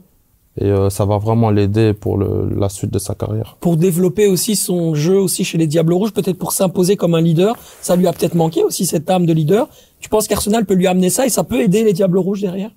[0.57, 3.55] Et euh, ça va vraiment l'aider pour le, la suite de sa carrière.
[3.61, 7.21] Pour développer aussi son jeu aussi chez les Diables Rouges, peut-être pour s'imposer comme un
[7.21, 7.55] leader.
[7.81, 9.69] Ça lui a peut-être manqué aussi cette âme de leader.
[9.99, 12.71] Tu penses qu'Arsenal peut lui amener ça et ça peut aider les Diables Rouges derrière?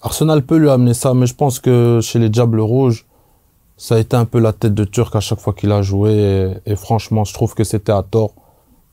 [0.00, 3.04] Arsenal peut lui amener ça, mais je pense que chez les Diables Rouges,
[3.76, 6.12] ça a été un peu la tête de Turc à chaque fois qu'il a joué.
[6.64, 8.32] Et, et franchement, je trouve que c'était à tort.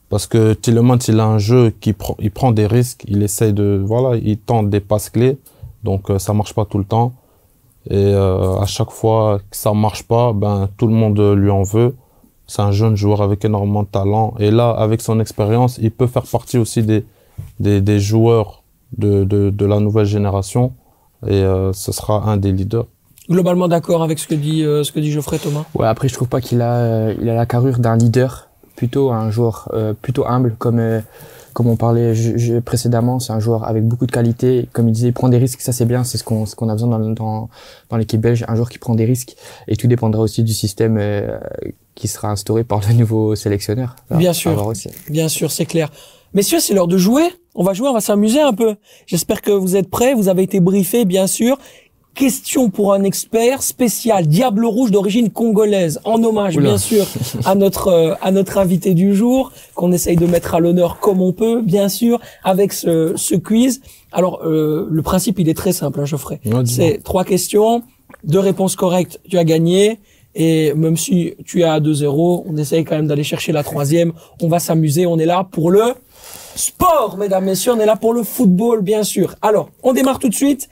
[0.09, 3.53] Parce que Tillemans, il a un jeu qui prend, il prend des risques, il essaye
[3.53, 5.37] de, voilà, il tente des passes clés.
[5.83, 7.13] Donc, euh, ça marche pas tout le temps.
[7.89, 11.63] Et euh, à chaque fois que ça marche pas, ben, tout le monde lui en
[11.63, 11.95] veut.
[12.47, 14.33] C'est un jeune joueur avec énormément de talent.
[14.39, 17.05] Et là, avec son expérience, il peut faire partie aussi des,
[17.59, 18.63] des, des joueurs
[18.97, 20.73] de, de, de la nouvelle génération
[21.25, 22.85] et euh, ce sera un des leaders.
[23.29, 25.63] Globalement d'accord avec ce que dit euh, ce que dit Geoffrey Thomas?
[25.73, 29.11] Ouais, après, je trouve pas qu'il a, euh, il a la carrure d'un leader, plutôt
[29.11, 30.99] un joueur euh, plutôt humble, comme euh,
[31.53, 33.19] comme on parlait je- je- précédemment.
[33.19, 34.67] C'est un joueur avec beaucoup de qualité.
[34.73, 36.69] Comme il disait, il prend des risques, ça c'est bien, c'est ce qu'on ce qu'on
[36.69, 37.49] a besoin dans dans,
[37.89, 39.35] dans l'équipe belge, un joueur qui prend des risques.
[39.67, 41.37] Et tout dépendra aussi du système euh,
[41.95, 43.95] qui sera instauré par le nouveau sélectionneur.
[44.11, 44.65] Bien sûr.
[44.67, 44.89] aussi.
[45.09, 45.89] Bien sûr, c'est clair.
[46.33, 47.23] Messieurs, c'est l'heure de jouer.
[47.53, 48.75] On va jouer, on va s'amuser un peu.
[49.05, 50.15] J'espère que vous êtes prêts.
[50.15, 51.59] Vous avez été briefés, bien sûr.
[52.15, 56.69] Question pour un expert spécial, Diable Rouge d'origine congolaise, en hommage, Oula.
[56.69, 57.07] bien sûr,
[57.45, 61.21] à notre euh, à notre invité du jour, qu'on essaye de mettre à l'honneur comme
[61.21, 63.81] on peut, bien sûr, avec ce, ce quiz.
[64.11, 66.39] Alors, euh, le principe, il est très simple, hein, Geoffrey.
[66.65, 67.81] C'est trois questions,
[68.23, 69.99] deux réponses correctes, tu as gagné.
[70.35, 74.13] Et même si tu es à 2-0, on essaye quand même d'aller chercher la troisième.
[74.41, 75.93] On va s'amuser, on est là pour le
[76.55, 77.73] sport, mesdames, messieurs.
[77.73, 79.35] On est là pour le football, bien sûr.
[79.41, 80.69] Alors, on démarre tout de suite.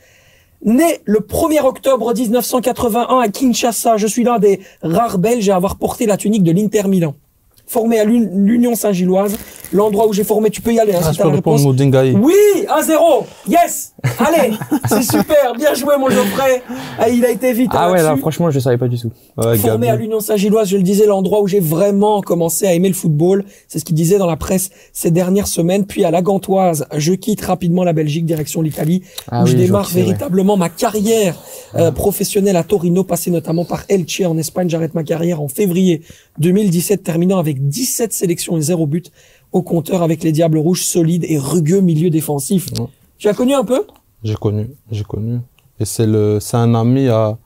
[0.64, 5.76] Né le 1er octobre 1981 à Kinshasa, je suis l'un des rares Belges à avoir
[5.78, 7.16] porté la tunique de l'Inter Milan.
[7.72, 9.38] Formé à l'Un- l'Union Saint-Gilloise,
[9.72, 11.56] l'endroit où j'ai formé, tu peux y aller, hein, Ah, si je peux répondre.
[12.22, 12.34] Oui,
[12.68, 13.26] 1-0.
[13.48, 13.94] Yes.
[14.20, 14.54] Allez,
[14.90, 15.54] c'est super.
[15.58, 16.62] Bien joué, mon Geoffrey.
[17.00, 17.70] Ah, il a été vite.
[17.74, 19.10] Ah hein, ouais, là, franchement, je savais pas du tout.
[19.38, 19.90] Ouais, Formé Gabi.
[19.90, 23.46] à l'Union Saint-Gilloise, je le disais, l'endroit où j'ai vraiment commencé à aimer le football.
[23.70, 25.86] C'est ce qu'il disait dans la presse ces dernières semaines.
[25.86, 29.60] Puis à la Gantoise, je quitte rapidement la Belgique, direction l'Italie, Ah où je oui,
[29.62, 30.02] je démarre ouais.
[30.02, 31.36] véritablement ma carrière
[31.76, 34.68] euh, professionnelle à Torino, passé notamment par Elche en Espagne.
[34.70, 36.02] J'arrête ma carrière en février
[36.40, 39.12] 2017, terminant avec 17 sélections et 0 but
[39.52, 42.70] au compteur avec les Diables Rouges solides et rugueux milieu défensif.
[43.18, 43.86] Tu as connu un peu?
[44.24, 45.40] J'ai connu, j'ai connu.
[45.80, 47.38] Et c'est le, c'est un ami à,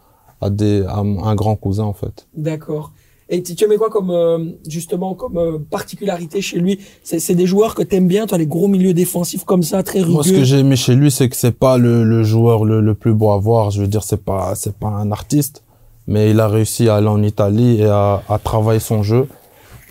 [0.42, 2.28] à des, à un grand cousin en fait.
[2.36, 2.92] D'accord.
[3.28, 6.80] Et tu tu aimais quoi comme euh, justement comme euh, particularité chez lui?
[7.04, 10.22] C'est des joueurs que t'aimes bien, toi les gros milieux défensifs comme ça, très Moi,
[10.24, 10.40] ce rugueux.
[10.42, 13.14] que j'ai aimé chez lui, c'est que c'est pas le, le joueur le, le plus
[13.16, 13.72] beau à voir.
[13.72, 15.64] Je veux dire, c'est pas, c'est pas un artiste,
[16.06, 19.28] mais il a réussi à aller en Italie et à, à travailler son jeu,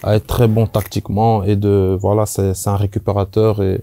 [0.06, 3.80] à être très bon tactiquement et de, voilà, c'est, c'est un récupérateur et,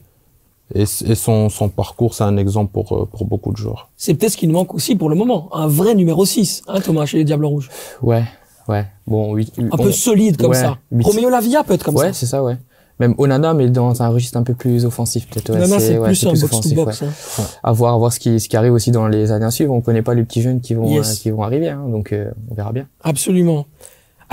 [0.75, 3.89] et, et son, son parcours, c'est un exemple pour, euh, pour beaucoup de joueurs.
[3.97, 6.79] C'est peut-être ce qui nous manque aussi pour le moment, un vrai numéro 6, hein
[6.79, 7.69] Thomas chez les Diables Rouges.
[8.03, 8.23] Ouais,
[8.69, 8.85] ouais.
[9.07, 9.51] Bon, oui.
[9.57, 10.77] Un peu solide comme ouais, ça.
[10.91, 11.03] huit.
[11.03, 12.13] Romeo Lavia peut être comme ouais, ça.
[12.13, 12.55] c'est ça, ouais.
[12.99, 15.49] Même Onana, mais dans un registre un peu plus offensif, peut-être.
[15.51, 17.01] Ouais, Nana, c'est ouais, plus un box to offensif, box.
[17.01, 17.07] ouais.
[17.07, 17.43] hein.
[17.63, 19.73] À voir, à voir ce qui, ce qui arrive aussi dans les années à suivre.
[19.73, 21.09] On connaît pas les petits jeunes qui vont, Yes.
[21.17, 22.85] euh, qui vont arriver, hein, donc euh, on verra bien.
[23.03, 23.65] Absolument.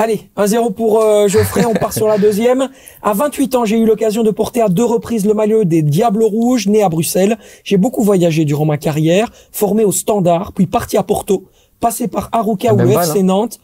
[0.01, 2.69] Allez, 1-0 pour euh, Geoffrey, on part sur la deuxième.
[3.03, 6.23] À 28 ans, j'ai eu l'occasion de porter à deux reprises le maillot des Diables
[6.23, 7.37] Rouges, né à Bruxelles.
[7.65, 11.47] J'ai beaucoup voyagé durant ma carrière, formé au Standard, puis parti à Porto,
[11.81, 13.59] passé par Arouca Ah, ou FC Nantes.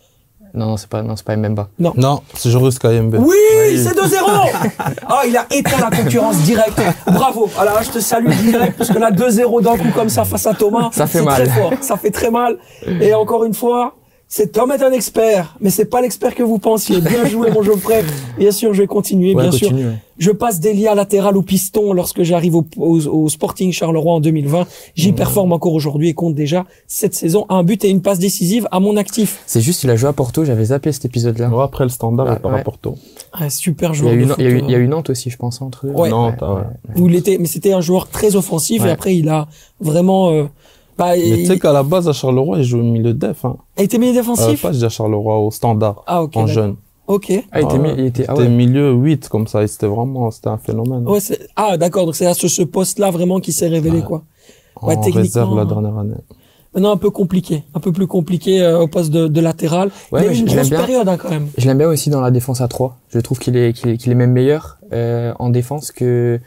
[0.54, 1.68] Non, non, c'est pas, non, c'est pas Mbemba.
[1.78, 3.16] Non, c'est Joris Kayembe.
[3.20, 4.18] Oui, c'est 2-0
[5.08, 6.80] Ah, il a éteint la concurrence directe.
[7.06, 7.48] Bravo.
[7.56, 10.54] Alors, je te salue direct parce que là, 2-0 d'un coup comme ça face à
[10.54, 10.90] Thomas.
[10.92, 11.44] Ça fait mal.
[11.44, 11.72] Très fort.
[11.80, 12.58] Ça fait très mal.
[13.00, 13.94] Et encore une fois,
[14.36, 17.00] cet Tom est un expert, mais c'est pas l'expert que vous pensiez.
[17.00, 18.02] Bien joué, mon Geoffrey.
[18.36, 19.72] Bien sûr, je vais continuer, Ouais, bien sûr.
[19.72, 19.84] ouais.
[20.18, 24.66] Je passe d'Elia latéral au piston lorsque j'arrive au, au- au Sporting Charleroi en 2020.
[24.96, 25.14] J'y Mmh.
[25.14, 28.80] performe encore aujourd'hui et compte déjà cette saison un but et une passe décisive à
[28.80, 29.40] mon actif.
[29.46, 31.48] C'est juste, il a joué à Porto, j'avais zappé cet épisode-là.
[31.50, 32.58] Ouais, après le standard Ouais, et par ouais.
[32.58, 32.94] rapport au
[33.34, 34.12] Un super Il y, joueur.
[34.12, 35.36] a eu, de Nan- il, y a eu, il y a eu Nantes aussi, je
[35.36, 35.90] pense, entre eux.
[35.90, 36.08] Ouais.
[36.10, 36.62] Nantes, ah ouais.
[37.00, 39.46] où il était, mais c'était un joueur très offensif et après il a
[39.80, 40.44] vraiment, euh,
[40.98, 43.44] bah, Mais tu sais qu'à la base, à Charleroi, il jouait au milieu def.
[43.44, 43.57] Hein.
[43.78, 44.62] il était milieu Euh, défensif?
[44.62, 46.37] pas, je dis à Charleroi, au standard, ah ok.
[46.37, 46.46] en d'accord.
[46.54, 46.74] jeune.
[47.07, 47.26] Ok.
[47.52, 50.48] Ah, il était, Ah il était, ah milieu 8, comme ça, et c'était vraiment, c'était
[50.48, 51.07] un phénomène.
[51.09, 52.07] Ouais, c'est- ah d'accord.
[52.07, 54.04] Donc c'est à ce, ce poste-là vraiment qui s'est révélé Ouais.
[54.04, 54.22] quoi.
[54.76, 56.14] en ouais, techniquement, réserve la dernière année.
[56.74, 59.90] Maintenant un peu compliqué, un peu plus compliqué euh, au poste de, de latéral.
[60.11, 60.80] Ouais, il a mais eu une je l'aime grosse bien.
[60.80, 61.46] période hein, quand même.
[61.57, 62.96] Je l'aime bien aussi dans la défense à 3.
[63.11, 66.40] Je trouve qu'il est, qu'il est, qu'il est même meilleur euh, en défense que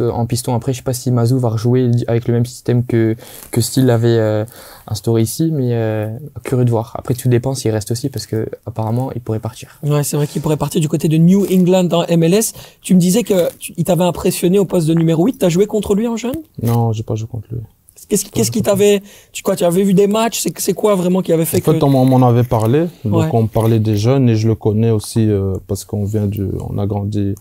[0.00, 0.54] en piston.
[0.54, 3.16] Après, je sais pas si Mazou va rejouer avec le même système que
[3.50, 4.44] que Steele avait euh,
[4.86, 6.08] instauré ici, mais euh,
[6.44, 6.92] curieux de voir.
[6.98, 9.78] Après, tout dépend s'il reste aussi parce que apparemment, il pourrait partir.
[9.82, 12.52] Ouais, c'est vrai qu'il pourrait partir du côté de New England en MLS.
[12.82, 15.38] Tu me disais que tu- il t'avait impressionné au poste de numéro 8.
[15.38, 16.36] T'as joué contre lui en jeune?
[16.62, 17.60] Non, j'ai pas joué contre lui.
[18.08, 20.38] Qu'est-ce qui, qu'est-ce qui t'avait, tu quoi, tu avais vu des matchs?
[20.40, 23.14] C'est c'est quoi vraiment qui avait fait En fait, que on m'en avait parlé, donc
[23.22, 23.28] Ouais.
[23.34, 26.78] on parlait des jeunes et je le connais aussi euh, parce qu'on vient du, on
[26.78, 27.34] a grandi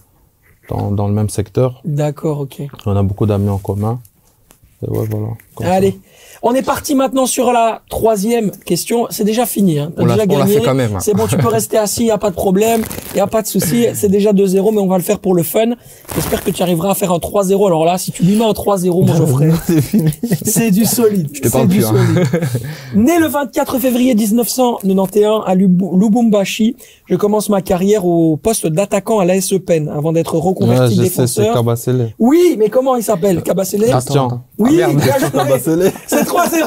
[0.69, 1.81] dans, dans le même secteur.
[1.85, 2.61] D'accord, ok.
[2.85, 3.99] On a beaucoup d'amis en commun.
[4.83, 5.27] Et ouais, voilà.
[5.59, 5.97] ça.
[6.49, 9.07] On est parti maintenant sur la troisième question.
[9.09, 9.79] C'est déjà fini.
[9.79, 9.91] Hein.
[9.95, 10.53] T'as On déjà on gagné.
[10.59, 10.95] fait quand même.
[10.95, 10.99] hein.
[11.01, 12.83] C'est bon, tu peux rester assis, y a pas de problème,
[13.15, 13.85] y a pas de souci.
[13.93, 15.71] C'est déjà 2-0, mais on va le faire pour le fun.
[16.15, 17.67] J'espère que tu arriveras à faire un 3-0.
[17.67, 20.09] Alors là, si tu lui mets un 3-0, mon Geoffrey, C'est fini.
[20.45, 21.27] c'est du solide.
[21.33, 21.95] Je te parle du plus, hein.
[22.95, 26.75] Né le 24 février 1991 à Lubu- Lubumbashi,
[27.09, 31.01] je commence ma carrière au poste d'attaquant à l'AS Pen avant d'être Ouais, reconverti je
[31.01, 31.63] c'est défenseur.
[32.19, 33.41] Oui, mais comment il s'appelle?
[33.43, 34.43] Cabacele Christian.
[34.59, 35.29] Oui, Ah, bien.
[35.29, 35.91] Cabacele.
[36.07, 36.65] C'est 3-0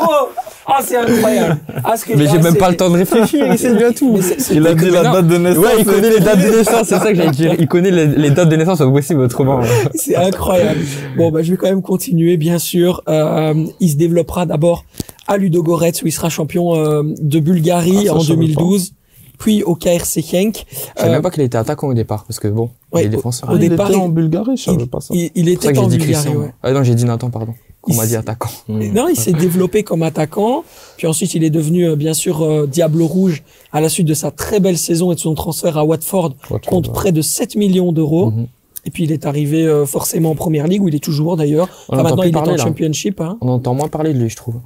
[0.73, 3.59] Ah, c'est incroyable ah, ce que- Mais j'ai même pas le temps de réfléchir, il
[3.59, 4.17] sait déjà tout.
[4.53, 5.65] Il a dit la date de naissance.
[5.65, 7.55] Ouais, il connaît les dates de naissance, c'est ça que j'allais dire.
[7.59, 9.61] Il connaît les, les dates de naissance, possible autrement.
[9.95, 10.79] C'est incroyable.
[11.17, 13.03] Bon, bah, je vais quand même continuer, bien sûr.
[13.09, 14.85] Euh, il se développera d'abord
[15.27, 18.93] à Ludogorets, où il sera champion euh, de Bulgarie Ah, en je savais 2012,
[19.39, 20.65] puis au KRC Genk.
[20.69, 23.07] Je savais Euh, même pas qu'il était attaquant au départ, parce que bon, Ouais, il
[23.07, 23.49] est au- défenseur.
[23.51, 25.15] au Ah, il départ, était il- en Bulgarie, je savais il, pas ça.
[25.15, 26.53] il- était en Bulgarie, ouais.
[26.63, 27.55] Ah non, j'ai dit Nathan, pardon.
[27.85, 28.51] On Il m'a dit attaquant.
[28.69, 28.93] Mm.
[28.93, 30.65] Non, il s'est développé comme attaquant,
[30.99, 34.13] puis ensuite il est devenu euh, bien sûr euh, Diable Rouge à la suite de
[34.15, 36.95] sa très belle saison et de son transfert à Watford Watford, contre ouais.
[36.95, 38.33] près de 7 millions d'euros.
[38.33, 38.47] Mhm.
[38.87, 41.69] Et puis il est arrivé euh, forcément en première ligue où il est toujours d'ailleurs.
[41.89, 42.65] On Enfin, entend maintenant il est en parler, là.
[42.65, 44.57] championship hein, On entend moins parler de lui, je trouve.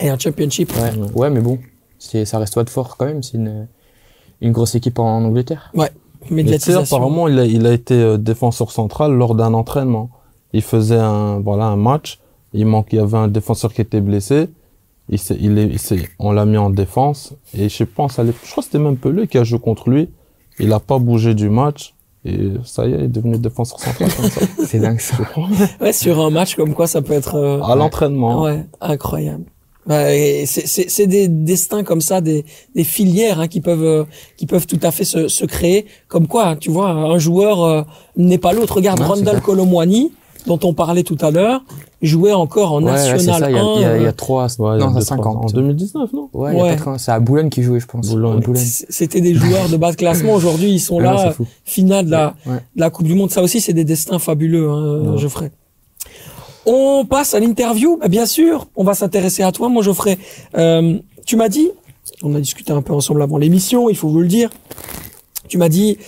[0.00, 0.72] et un championship.
[0.76, 1.58] Ouais, ouais mais bon,
[1.98, 3.66] ça reste Watford quand même, c'est une,
[4.40, 5.70] une grosse équipe en Angleterre.
[5.74, 5.90] Mais tu
[6.28, 6.96] sais, Médiatisation.
[6.96, 10.08] apparemment, il a, il a été défenseur central lors d'un entraînement.
[10.52, 12.18] Il faisait un, voilà, un match.
[12.54, 14.48] Il manque, il y avait un défenseur qui était blessé.
[15.10, 17.34] Il s'est, il est, il s'est- on l'a mis en défense.
[17.56, 20.08] Et je pense, à je crois que c'était même Pelé qui a joué contre lui.
[20.58, 21.94] Il a pas bougé du match.
[22.24, 24.40] Et ça y est, il est devenu défenseur central comme ça.
[24.66, 25.16] C'est dingue ça.
[25.80, 27.34] Ouais, sur un match comme quoi ça peut être.
[27.34, 28.40] euh, À l'entraînement.
[28.42, 29.44] Ouais, incroyable.
[29.86, 33.84] Bah, et c'est c'est- c'est des destins comme ça, des, des filières hein, qui peuvent
[33.84, 34.04] euh,
[34.38, 35.84] qui peuvent tout à fait se, se créer.
[36.08, 37.82] Comme quoi, hein, tu vois, un joueur euh,
[38.16, 38.76] n'est pas l'autre.
[38.76, 39.42] Regarde Ouais, Randall.
[39.42, 40.10] Colomwani,
[40.46, 41.62] dont on parlait tout à l'heure,
[42.02, 43.74] jouait encore en Ouais, ouais, c'est National ça, il y a, 1.
[43.76, 45.06] il y a, il y a euh, trois, Ouais, il y a non, deux, c'est
[45.16, 45.32] trois ans.
[45.42, 45.44] 50.
[45.52, 46.28] En 2019, non?
[46.34, 46.70] Ouais, il y a Ouais.
[46.70, 48.08] 80, c'est à Boulogne qui jouait, je pense.
[48.10, 48.40] Boulogne.
[48.40, 48.62] Boulogne.
[48.62, 50.34] c- C'était des joueurs de bas de classement.
[50.34, 51.46] Aujourd'hui, ils sont Ah non, là, fou.
[51.64, 52.56] finale de la, Ouais.
[52.76, 53.30] de la Coupe du Monde.
[53.30, 55.18] Ça aussi, c'est des destins fabuleux, hein, Ouais.
[55.18, 55.50] Geoffrey.
[56.66, 57.98] On passe à l'interview.
[58.00, 60.18] Bah, bien sûr, on va s'intéresser à toi, mon Geoffrey.
[60.56, 61.70] Euh, tu m'as dit,
[62.22, 64.50] on a discuté un peu ensemble avant l'émission, il faut vous le dire.
[65.54, 65.98] Tu m'as dit,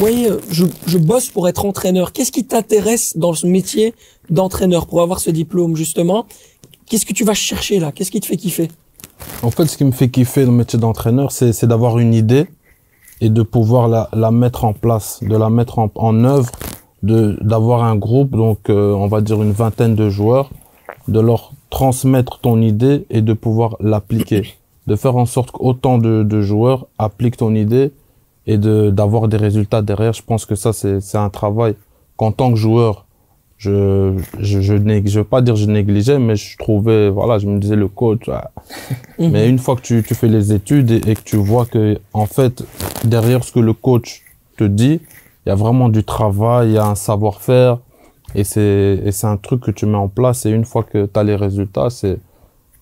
[0.00, 2.12] oui, je, je bosse pour être entraîneur.
[2.12, 3.94] Qu'est-ce qui t'intéresse dans ce métier
[4.30, 6.26] d'entraîneur pour avoir ce diplôme, justement?
[6.86, 7.92] Qu'est-ce que tu vas chercher là?
[7.92, 8.66] Qu'est-ce qui te fait kiffer?
[9.44, 12.14] En fait, ce qui me fait kiffer dans le métier d'entraîneur, c'est, c'est d'avoir une
[12.14, 12.48] idée
[13.20, 16.50] et de pouvoir la, la mettre en place, de la mettre en, en œuvre,
[17.04, 20.50] de, d'avoir un groupe, donc euh, on va dire une vingtaine de joueurs,
[21.06, 24.56] de leur transmettre ton idée et de pouvoir l'appliquer.
[24.88, 27.92] De faire en sorte qu'autant de, de joueurs appliquent ton idée
[28.46, 30.12] et de, d'avoir des résultats derrière.
[30.12, 31.74] Je pense que ça, c'est, c'est un travail
[32.16, 33.06] qu'en tant que joueur,
[33.58, 37.58] je, je, je, je veux pas dire je négligeais, mais je trouvais, voilà, je me
[37.58, 38.50] disais le coach, ah,
[39.18, 41.98] mais une fois que tu, tu fais les études et, et que tu vois que,
[42.12, 42.64] en fait,
[43.04, 44.22] derrière ce que le coach
[44.56, 45.00] te dit,
[45.44, 47.78] il y a vraiment du travail, il y a un savoir-faire,
[48.34, 51.06] et c'est, et c'est un truc que tu mets en place, et une fois que
[51.06, 52.18] tu as les résultats, c'est,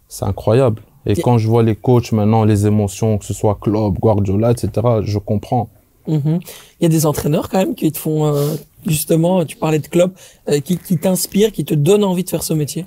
[0.09, 0.83] c'est incroyable.
[1.07, 4.71] Et quand je vois les coachs maintenant, les émotions, que ce soit Klopp, Guardiola, etc.,
[5.03, 5.69] je comprends.
[6.07, 6.40] Mhm.
[6.81, 8.55] Il y a des entraîneurs quand même qui te font, euh,
[8.87, 10.12] justement, tu parlais de Klopp,
[10.49, 12.87] euh, qui, qui t'inspirent, qui te donnent envie de faire ce métier.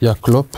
[0.00, 0.48] Il y a Klopp,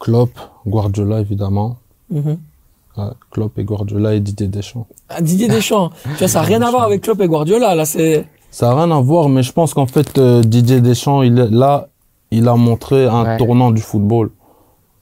[0.00, 0.30] Klopp,
[0.66, 1.76] Guardiola évidemment.
[2.10, 4.86] Ouais, Klopp et Guardiola et Didier Deschamps.
[5.08, 7.84] Ah, Didier Deschamps, tu vois, ça n'a rien à voir avec Klopp et Guardiola, là,
[7.84, 8.26] c'est...
[8.50, 11.50] Ça n'a rien à voir, mais je pense qu'en fait, euh, Didier Deschamps, il est
[11.50, 11.88] là,
[12.30, 13.36] il a montré un Ouais.
[13.38, 14.30] tournant du football.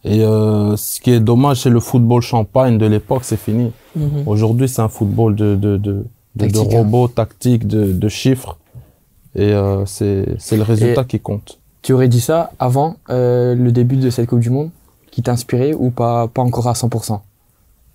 [0.05, 3.73] Et euh, ce qui est dommage, c'est le football champagne de l'époque, c'est fini.
[3.97, 4.25] Mhm.
[4.27, 6.05] Aujourd'hui, c'est un football de, de, de,
[6.37, 6.63] de, hein.
[6.71, 8.59] robots, tactiques, de, de chiffres.
[9.35, 11.59] Et euh, c'est le résultat qui compte.
[11.83, 14.71] Tu aurais dit ça avant euh, le début de cette Coupe du Monde
[15.11, 17.21] qui t'inspirait ou pas, pas encore à 100%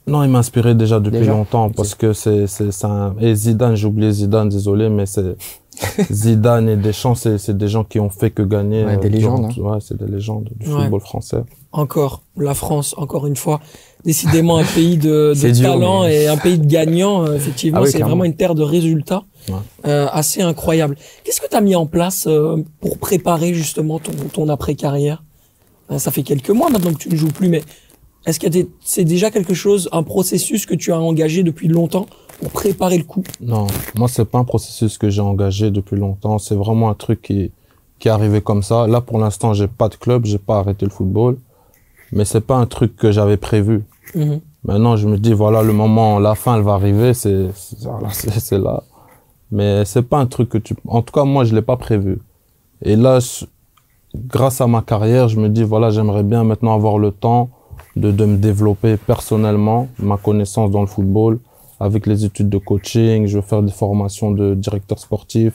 [0.08, 3.76] Non, il m'inspirait déjà depuis Déjà longtemps parce que c'est c'est c'est un et Zidane,
[3.76, 5.36] j'ai oublié Zidane, désolé, mais c'est
[6.12, 8.84] Zidane et Deschamps, c'est c'est des gens qui ont fait que gagner.
[8.86, 10.82] Ouais, des euh, légendes, durant- Ouais, c'est des légendes du Ouais.
[10.84, 11.38] football français.
[11.72, 13.60] Encore, la France, encore une fois,
[14.04, 17.26] décidément un pays de, de talent mais- et un pays de gagnants.
[17.26, 19.56] euh, effectivement, Ah oui, c'est vraiment une terre de résultats Ouais.
[19.88, 20.96] euh, assez incroyable.
[21.24, 25.24] Qu'est-ce que tu as mis en place euh, pour préparer justement ton, ton après-carrière?
[25.92, 27.62] Euh, Ça fait quelques mois maintenant que tu ne joues plus, mais
[28.25, 28.47] est-ce que
[28.82, 32.05] c'est déjà quelque chose, un processus que tu as engagé depuis longtemps
[32.39, 33.23] pour préparer le coup?
[33.41, 36.38] Non, moi c'est pas un processus que j'ai engagé depuis longtemps.
[36.38, 37.51] C'est vraiment un truc qui
[37.99, 38.88] qui est arrivé comme ça.
[38.88, 41.38] Là pour l'instant j'ai pas de club, j'ai pas arrêté le football,
[42.12, 43.84] mais c'est pas un truc que j'avais prévu.
[44.15, 44.39] Mhm.
[44.63, 48.10] Maintenant je me dis voilà le moment, la fin elle va arriver, c'est c'est voilà,
[48.12, 48.84] c'est c'est là.
[49.51, 52.19] Mais c'est pas un truc que tu, en tout cas moi je l'ai pas prévu.
[52.84, 53.45] Et là je-
[54.15, 57.49] grâce à ma carrière je me dis voilà j'aimerais bien maintenant avoir le temps
[58.00, 61.40] de de me développer personnellement, ma connaissance dans le football
[61.80, 65.54] avec les études de coaching, je veux faire des formations de directeur sportif,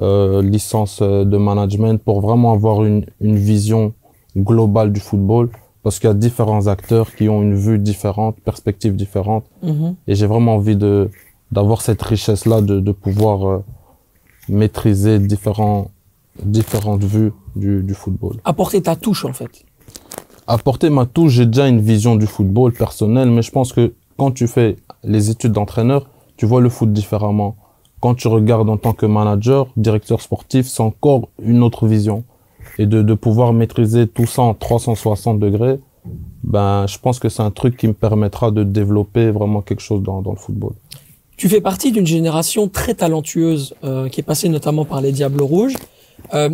[0.00, 3.92] euh, licence euh, de management pour vraiment avoir une, une vision
[4.36, 5.50] globale du football
[5.82, 9.94] parce qu'il y a différents acteurs qui ont une vue différente, perspectives différentes Mhm.
[10.08, 11.10] et j'ai vraiment envie de
[11.56, 13.58] d'avoir cette richesse là de, de pouvoir euh,
[14.48, 15.90] maîtriser différents
[16.42, 18.36] différentes vues du, du football.
[18.44, 19.64] Apporter ta touche en fait.
[20.52, 24.32] Apporter ma touche, j'ai déjà une vision du football personnelle, mais je pense que quand
[24.32, 27.56] tu fais les études d'entraîneur, tu vois le foot différemment.
[28.00, 32.24] Quand tu regardes en tant que manager, directeur sportif, c'est encore une autre vision.
[32.78, 35.80] Et de, pouvoir maîtriser tout ça en 360 degrés,
[36.44, 40.02] ben, je pense que c'est un truc qui me permettra de développer vraiment quelque chose
[40.02, 40.74] dans, dans le football.
[41.38, 45.40] Tu fais partie d'une génération très talentueuse euh, qui est passée notamment par les Diables
[45.40, 45.76] Rouges.
[46.34, 46.50] Euh,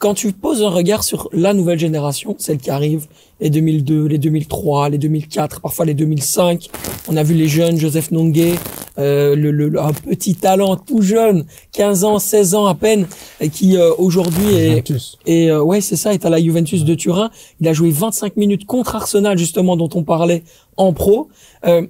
[0.00, 3.06] quand tu poses un regard sur la nouvelle génération, celle qui arrive,
[3.38, 6.68] les 2002, les 2003, les 2004, parfois les 2005,
[7.08, 8.54] on a vu les jeunes, Joseph Nongue,
[8.98, 13.06] euh, le, le- un petit talent tout jeune, 15 ans, 16 ans à peine,
[13.42, 15.18] et qui euh, aujourd'hui est, Juventus.
[15.26, 17.30] et euh, ouais, c'est ça, est à la Juventus de Turin.
[17.60, 20.44] Il a joué 25 minutes contre Arsenal, justement, dont on parlait
[20.78, 21.28] en pro.
[21.66, 21.86] Euh,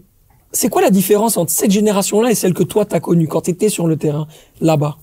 [0.53, 3.69] c'est quoi la différence entre cette génération-là et celle que toi, t'as connue quand t'étais
[3.69, 4.27] sur le terrain,
[4.61, 4.99] là-bas?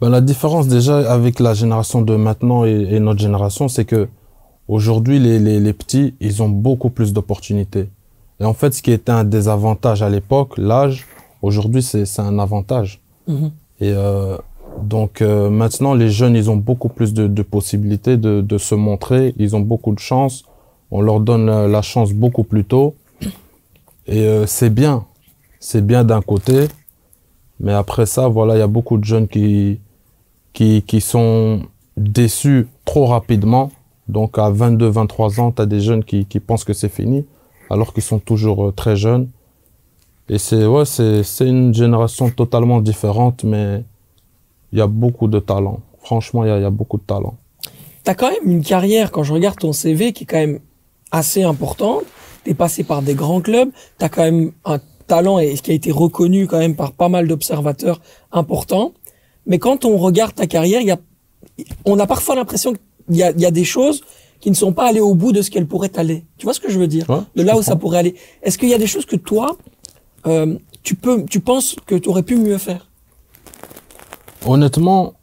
[0.00, 4.08] Ben, la différence déjà avec la génération de maintenant et, et notre génération, c'est que
[4.68, 7.88] aujourd'hui les, les, les petits, ils ont beaucoup plus d'opportunités.
[8.38, 11.06] Et en fait, ce qui était un désavantage à l'époque, l'âge,
[11.40, 13.00] aujourd'hui c'est un avantage.
[13.26, 13.50] Mhm.
[13.80, 14.36] Et euh,
[14.82, 18.74] donc euh, maintenant, les jeunes, ils ont beaucoup plus de, de possibilités de, de se
[18.74, 19.34] montrer.
[19.38, 20.44] Ils ont beaucoup de chance.
[20.90, 22.94] On leur donne la, la chance beaucoup plus tôt.
[24.06, 25.04] Et euh, c'est bien.
[25.58, 26.68] C'est bien d'un côté.
[27.58, 29.80] Mais après ça, voilà, il y a beaucoup de jeunes qui,
[30.56, 31.60] qui, sont
[31.98, 33.70] déçus trop rapidement.
[34.08, 37.26] Donc à 22, 23 ans, tu as des jeunes qui, qui pensent que c'est fini,
[37.68, 39.28] alors qu'ils sont toujours euh, très jeunes.
[40.28, 40.84] Et c'est ouais,
[41.40, 43.84] une génération totalement différente, mais
[44.72, 45.80] il y a beaucoup de talent.
[46.00, 47.34] Franchement, il y a, y a beaucoup de talent.
[48.02, 50.60] T'as quand même une carrière, quand je regarde ton CV, qui est quand même
[51.10, 52.04] assez importante.
[52.44, 53.68] T'es passé par des grands clubs.
[53.98, 57.28] T'as quand même un talent et qui a été reconnu quand même par pas mal
[57.28, 58.00] d'observateurs
[58.32, 58.92] importants.
[59.46, 60.98] Mais quand on regarde ta carrière, y a,
[61.84, 64.02] on a parfois l'impression qu'il y a, y a des choses
[64.40, 66.24] qui ne sont pas allées au bout de ce qu'elles pourraient aller.
[66.36, 67.08] Tu vois ce que je veux dire?
[67.08, 68.14] Ouais, De là où ça pourrait aller.
[68.42, 69.56] Est-ce qu'il y a des choses que toi,
[70.26, 72.88] euh, tu peux, tu penses que tu aurais pu mieux faire?
[74.44, 75.14] Honnêtement,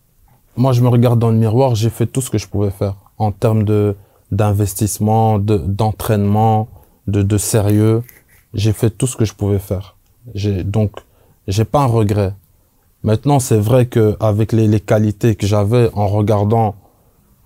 [0.56, 2.96] moi, je me regarde dans le miroir, j'ai fait tout ce que je pouvais faire
[3.18, 3.96] en termes de
[4.32, 6.68] d'investissement, de d'entraînement,
[7.08, 8.02] de, de sérieux.
[8.56, 9.96] J'ai fait tout ce que je pouvais faire.
[10.34, 10.92] J'ai donc
[11.48, 12.34] j'ai pas un regret.
[13.04, 16.76] Maintenant, c'est vrai que avec les, les qualités que j'avais en regardant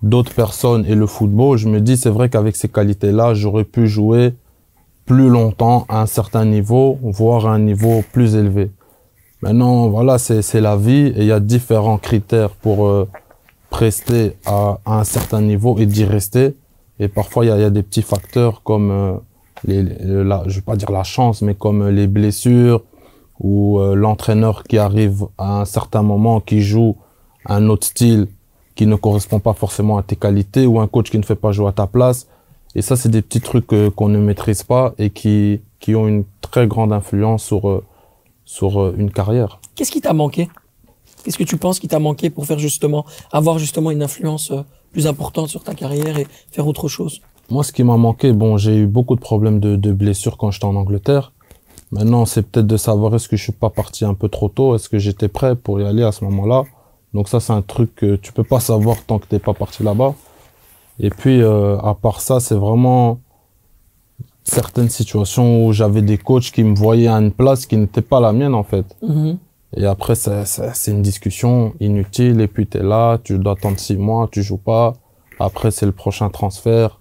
[0.02, 3.88] d'autres personnes et le football, je me dis c'est vrai qu'avec ces qualités-là, j'aurais pu
[3.88, 4.34] jouer
[5.04, 8.70] plus longtemps à un certain niveau, voire à un niveau plus élevé.
[9.42, 13.08] Maintenant, voilà, c'est la vie et il y a différents critères pour euh,
[13.70, 16.54] prester à, à un certain niveau et d'y rester.
[17.00, 19.12] Et parfois, il y a, y a des petits facteurs comme, euh,
[19.64, 22.82] les, les- la, je vais pas dire la chance, mais comme euh, les blessures
[23.40, 26.96] ou euh, l'entraîneur qui arrive à un certain moment, qui joue
[27.46, 28.28] un autre style
[28.74, 31.52] qui ne correspond pas forcément à tes qualités ou un coach qui ne fait pas
[31.52, 32.28] jouer à ta place.
[32.74, 36.06] Et ça, c'est des petits trucs euh, qu'on ne maîtrise pas et qui, qui ont
[36.06, 37.84] une très grande influence sur, euh,
[38.44, 39.60] sur une carrière.
[39.74, 40.48] Qu'est-ce qui t'a manqué?
[41.24, 44.52] Qu'est-ce que tu penses qui t'a manqué pour faire justement avoir justement une influence
[44.92, 47.20] plus importante sur ta carrière et faire autre chose?
[47.50, 50.50] Moi, ce qui m'a manqué, bon, j'ai eu beaucoup de problèmes de, de blessures quand
[50.50, 51.32] j'étais en Angleterre.
[51.90, 54.74] Maintenant, c'est peut-être de savoir est-ce que je suis pas parti un peu trop tôt,
[54.74, 56.64] est-ce que j'étais prêt pour y aller à ce moment-là?
[57.14, 59.82] Donc ça, c'est un truc que tu peux pas savoir tant que t'es pas parti
[59.82, 60.14] là-bas.
[61.00, 63.20] Et puis, euh, à part ça, c'est vraiment
[64.44, 68.20] certaines situations où j'avais des coachs qui me voyaient à une place qui n'était pas
[68.20, 68.84] la mienne, en fait.
[69.76, 72.40] Et après, c'est une discussion inutile.
[72.40, 74.94] Et puis, tu es là, tu dois attendre six mois, tu joues pas.
[75.38, 77.00] Après, c'est le prochain transfert.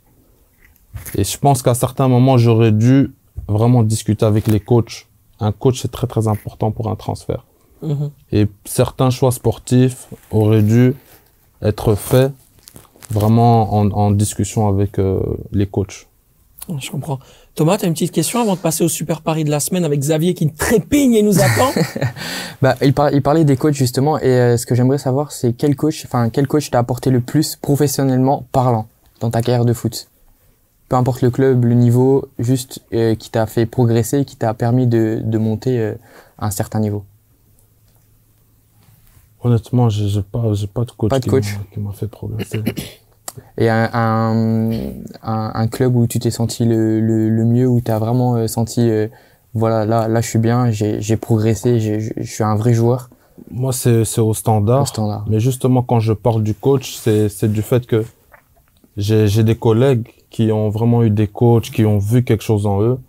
[1.15, 3.13] Et je pense qu'à certains moments, j'aurais dû
[3.47, 5.07] vraiment discuter avec les coachs.
[5.39, 7.45] Un coach, c'est très, très important pour un transfert.
[7.81, 8.09] Mhm.
[8.31, 10.95] Et certains choix sportifs auraient dû
[11.61, 12.31] être faits
[13.11, 15.19] vraiment en, en discussion avec euh,
[15.51, 16.07] les coachs.
[16.79, 17.19] Je comprends.
[17.55, 19.85] Thomas, tu as une petite question avant de passer au super pari de la semaine
[19.85, 21.71] avec Xavier qui trépigne et nous attend.
[22.61, 25.53] Bah, il, par- il parlait des coachs justement, et euh, ce que j'aimerais savoir, c'est
[25.53, 28.87] quel coach, enfin quel coach t'a apporté le plus professionnellement parlant
[29.19, 30.09] dans ta carrière de foot?
[30.89, 34.87] Peu importe le club, le niveau, juste euh, qui t'a fait progresser, qui t'a permis
[34.87, 35.95] de, de monter euh,
[36.37, 37.03] à un certain niveau.
[39.43, 41.57] Honnêtement, j'ai j'ai pas, de coach, Pas de qui coach.
[41.77, 42.61] m'a- fait progresser.
[43.59, 44.71] Et un, un,
[45.21, 48.35] un, un club où tu t'es senti le, le, le mieux, où tu as vraiment
[48.35, 49.07] euh, senti, euh,
[49.53, 53.11] voilà, là, là je suis bien, j'ai progressé, je je suis un vrai joueur
[53.51, 54.81] Moi, c'est au standard.
[54.81, 55.25] au standard.
[55.29, 58.03] Mais justement, quand je parle du coach, c'est du fait que
[58.97, 62.81] j'ai des collègues qui ont vraiment eu des coachs, qui ont vu quelque chose en
[62.81, 62.99] eux.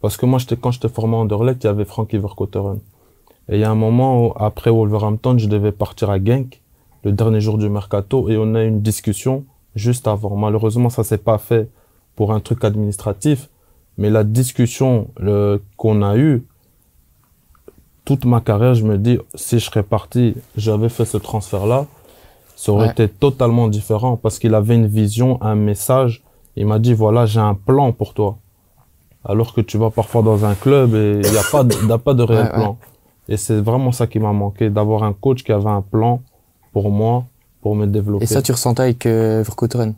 [0.00, 2.78] Parce que moi, j'étais quand j'étais formé en Anderlecht, il y avait Frankie Verkotteren.
[3.48, 6.60] Et il y a un moment, où, après Wolverhampton, je devais partir à Genk,
[7.04, 9.44] le dernier jour du mercato, et on a eu une discussion
[9.76, 10.34] juste avant.
[10.36, 11.68] Malheureusement, ça s'est pas fait
[12.16, 13.48] pour un truc administratif,
[13.98, 15.08] mais la discussion
[15.76, 16.44] qu'on a eue,
[18.04, 21.86] toute ma carrière, je me dis, si je serais parti, j'avais fait ce transfert-là,
[22.56, 22.92] ça aurait Ouais.
[22.92, 26.22] été totalement différent parce qu'il avait une vision, un message.
[26.56, 28.38] Il m'a dit, voilà, j'ai un plan pour toi.
[29.24, 31.98] Alors que tu vas parfois dans un club et il n'y a pas de, a
[31.98, 32.54] pas de réel Ouais, ouais.
[32.54, 32.76] plan.
[33.28, 36.20] Et c'est vraiment ça qui m'a manqué, d'avoir un coach qui avait un plan
[36.72, 37.24] pour moi,
[37.62, 38.24] pour me développer.
[38.24, 39.42] Et ça, tu ressentais avec euh,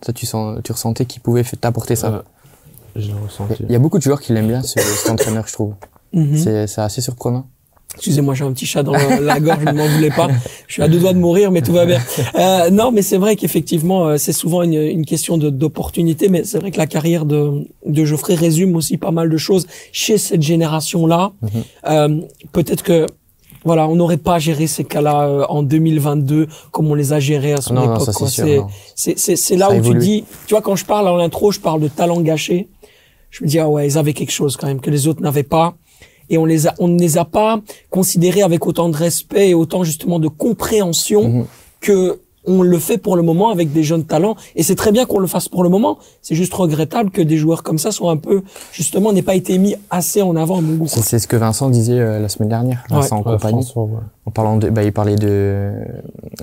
[0.02, 2.22] Ça, tu, sens, tu ressentais qu'il pouvait t'apporter ça Euh,
[2.94, 3.64] je l'ai ressenti.
[3.68, 5.74] Il y a beaucoup de joueurs qui l'aiment bien, ce, cet entraîneur, je trouve.
[6.12, 6.36] Mhm.
[6.36, 7.46] C'est assez surprenant.
[7.96, 10.28] Excusez-moi, j'ai un petit chat dans la, gorge, ne m'en voulez pas.
[10.66, 12.00] Je suis à deux doigts de mourir, mais tout va bien.
[12.34, 16.58] Euh, non, mais c'est vrai qu'effectivement, euh, c'est souvent une, une question d'opportunité, mais c'est
[16.58, 20.42] vrai que la carrière de, de Geoffrey résume aussi pas mal de choses chez cette
[20.42, 21.32] génération-là.
[21.42, 21.50] Mhm.
[21.88, 22.20] Euh,
[22.52, 23.06] Peut-être que
[23.64, 27.52] voilà, on n'aurait pas géré ces cas-là euh, en 2022 comme on les a gérés
[27.52, 28.08] à son non, époque.
[28.94, 31.80] c'est là Ça où tu dis, tu vois, quand je parle en intro, je parle
[31.80, 32.68] de talent gâché.
[33.30, 35.42] Je me dis ah ouais, ils avaient quelque chose quand même que les autres n'avaient
[35.42, 35.74] pas,
[36.30, 37.60] et on les a, on ne les a pas
[37.90, 41.44] considérés avec autant de respect et autant justement de compréhension Mhm.
[41.80, 44.36] que on le fait pour le moment avec des jeunes talents.
[44.54, 45.98] Et c'est très bien qu'on le fasse pour le moment.
[46.22, 48.42] C'est juste regrettable que des joueurs comme ça soient un peu
[48.72, 50.86] justement n'aient pas été mis assez en avant à mon goût.
[50.88, 52.84] C'est c'est ce que Vincent disait euh, la semaine dernière.
[52.90, 52.96] Ouais.
[52.96, 53.62] Vincent en Ouais, compagnie.
[53.62, 54.00] François, ouais.
[54.26, 55.70] En parlant de, bah, il parlait de,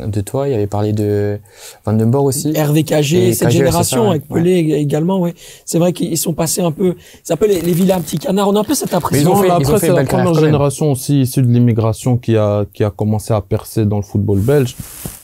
[0.06, 1.38] de toi, il avait parlé de
[1.86, 2.54] Van den Borg aussi.
[2.56, 4.10] Hervé KG, Et cette KG, génération c'est ça, ouais.
[4.10, 5.34] avec Pelé ég- également, ouais.
[5.66, 8.47] C'est vrai qu'ils sont passés un peu, c'est un peu les, les vilains petits canards.
[8.47, 9.32] On a un peu cette ils impression.
[9.32, 11.41] ont Non, fait- mais ils ont après, fait c'est une la première génération aussi issue
[11.41, 14.78] de l'immigration qui a, qui a commencé à percer dans le football belge.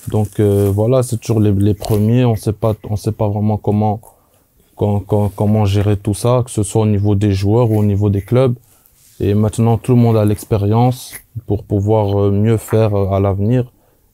[0.10, 2.26] Donc euh, voilà, c'est toujours les, premiers.
[2.26, 4.02] On sait pas, on sait pas vraiment comment,
[4.76, 7.84] com- com- comment gérer tout ça, que ce soit au niveau des joueurs ou au
[7.84, 8.56] niveau des clubs.
[9.20, 11.14] Et maintenant, tout le monde a l'expérience
[11.46, 13.72] pour pouvoir euh, mieux faire euh, à l'avenir.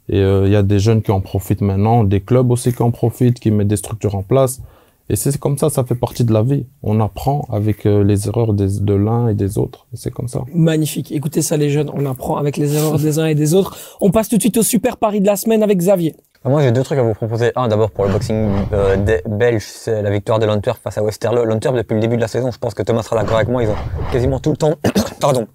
[0.07, 2.91] Et il y a des jeunes qui en profitent maintenant, des clubs aussi qui en
[2.91, 4.61] profitent, qui mettent des structures en place.
[5.09, 6.65] Et c'est comme ça, ça fait partie de la vie.
[6.81, 9.85] On apprend avec euh, les erreurs des, de l'un et des autres.
[9.93, 10.41] C'est comme ça.
[10.53, 11.11] Magnifique.
[11.11, 11.91] Écoutez ça, les jeunes.
[11.93, 13.77] On apprend avec les erreurs des uns et des autres.
[14.01, 16.15] On passe tout de suite au super pari de la semaine avec Xavier.
[16.43, 17.51] Bah, Moi, j'ai deux trucs à vous proposer.
[17.55, 21.03] Un, d'abord pour le boxing euh, des- belge, c'est la victoire de l'Antwerp face à
[21.03, 21.45] Westerlo.
[21.45, 23.61] L'Antwerp, depuis le début de la saison, je pense que Thomas sera d'accord avec moi,
[23.61, 23.75] ils ont
[24.11, 24.73] quasiment tout le temps,
[25.21, 25.47] pardon,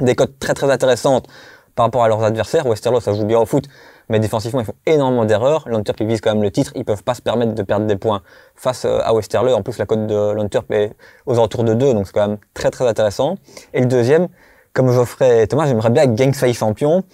[0.00, 1.26] des cotes très très intéressantes
[1.74, 2.66] par rapport à leurs adversaires.
[2.66, 3.64] Westerlo, ça joue bien au foot,
[4.10, 5.64] mais défensivement, ils font énormément d'erreurs.
[5.66, 7.96] L'Antwerp, ils visent quand même le titre, ils peuvent pas se permettre de perdre des
[7.96, 8.20] points
[8.56, 9.54] face euh, à Westerlo.
[9.54, 10.92] En plus, la cote de l'Antwerp est
[11.24, 13.36] aux alentours de 2, donc c'est quand même très très intéressant.
[13.72, 14.28] Et le deuxième,
[14.74, 17.04] comme Geoffrey et Thomas, j'aimerais bien que Genk soit champion.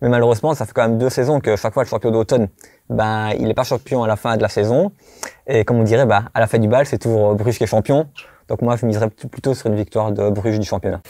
[0.00, 2.48] Mais malheureusement, ça fait quand même deux saisons que chaque fois le champion d'automne
[2.88, 4.92] ben, il n'est pas champion à la fin de la saison.
[5.46, 7.68] Et comme on dirait, ben, à la fin du bal, c'est toujours Bruges qui est
[7.68, 8.06] champion.
[8.48, 11.00] Donc moi, je miserais plutôt sur une victoire de Bruges du championnat.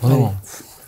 [0.00, 0.32] Vraiment.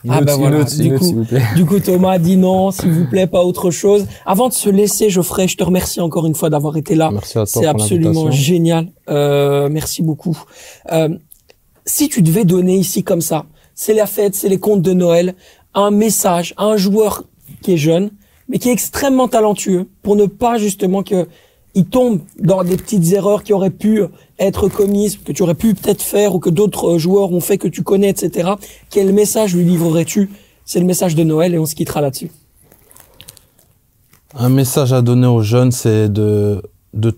[0.06, 0.58] Une Ah autre, bah une voilà.
[0.60, 1.42] autre, Du coup- s'il vous plaît.
[1.56, 4.06] Du coup, Thomas dit non, s'il vous plaît, pas autre chose.
[4.24, 7.10] Avant de se laisser, Geoffrey, je te remercie encore une fois d'avoir été là.
[7.12, 8.88] Merci à toi C'est absolument génial.
[9.08, 10.38] Euh, merci beaucoup.
[10.92, 11.08] Euh,
[11.84, 15.34] si tu devais donner ici comme ça, c'est la fête, c'est les contes de Noël,
[15.74, 17.24] un message à un joueur
[17.62, 18.10] qui est jeune,
[18.48, 21.26] mais qui est extrêmement talentueux, pour ne pas justement que
[21.76, 24.02] il tombe dans des petites erreurs qui auraient pu
[24.38, 27.58] être commises, que tu aurais pu peut-être faire ou que d'autres euh, joueurs ont fait
[27.58, 28.52] que tu connais, etc.
[28.90, 30.30] Quel message lui livrerais-tu?
[30.64, 32.30] C'est le message de Noël et on se quittera là-dessus.
[34.34, 36.62] Un message à donner aux jeunes, c'est de,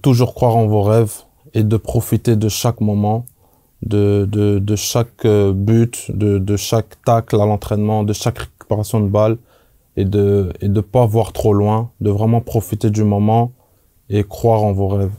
[0.02, 1.14] toujours croire en vos rêves
[1.54, 3.26] et de profiter de chaque moment,
[3.82, 4.26] de,
[4.74, 9.38] chaque euh, but, de, de chaque tacle à l'entraînement, de chaque récupération de balle
[9.96, 13.52] et de et de pas voir trop loin, de vraiment profiter du moment
[14.10, 15.10] et croire en vos rêves.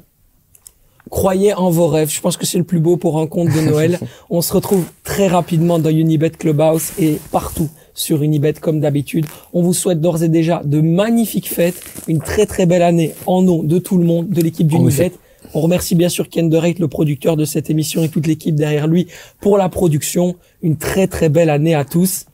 [1.10, 2.12] Croyez en vos rêves.
[2.12, 4.00] Je pense que c'est le plus beau pour un conte de Noël.
[4.30, 9.26] On se retrouve très rapidement dans Unibet Clubhouse et partout sur Unibet comme d'habitude.
[9.54, 13.42] On vous souhaite d'ores et déjà de magnifiques fêtes, une très très belle année en
[13.42, 15.12] nom de tout le monde, de l'équipe d'Unibet.
[15.54, 18.88] On remercie bien sûr Ken DeRate, le producteur de cette émission et toute l'équipe derrière
[18.88, 19.08] lui
[19.42, 20.36] pour la production.
[20.62, 22.26] Une très très belle année à tous.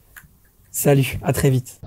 [0.71, 1.79] Salut, à très vite.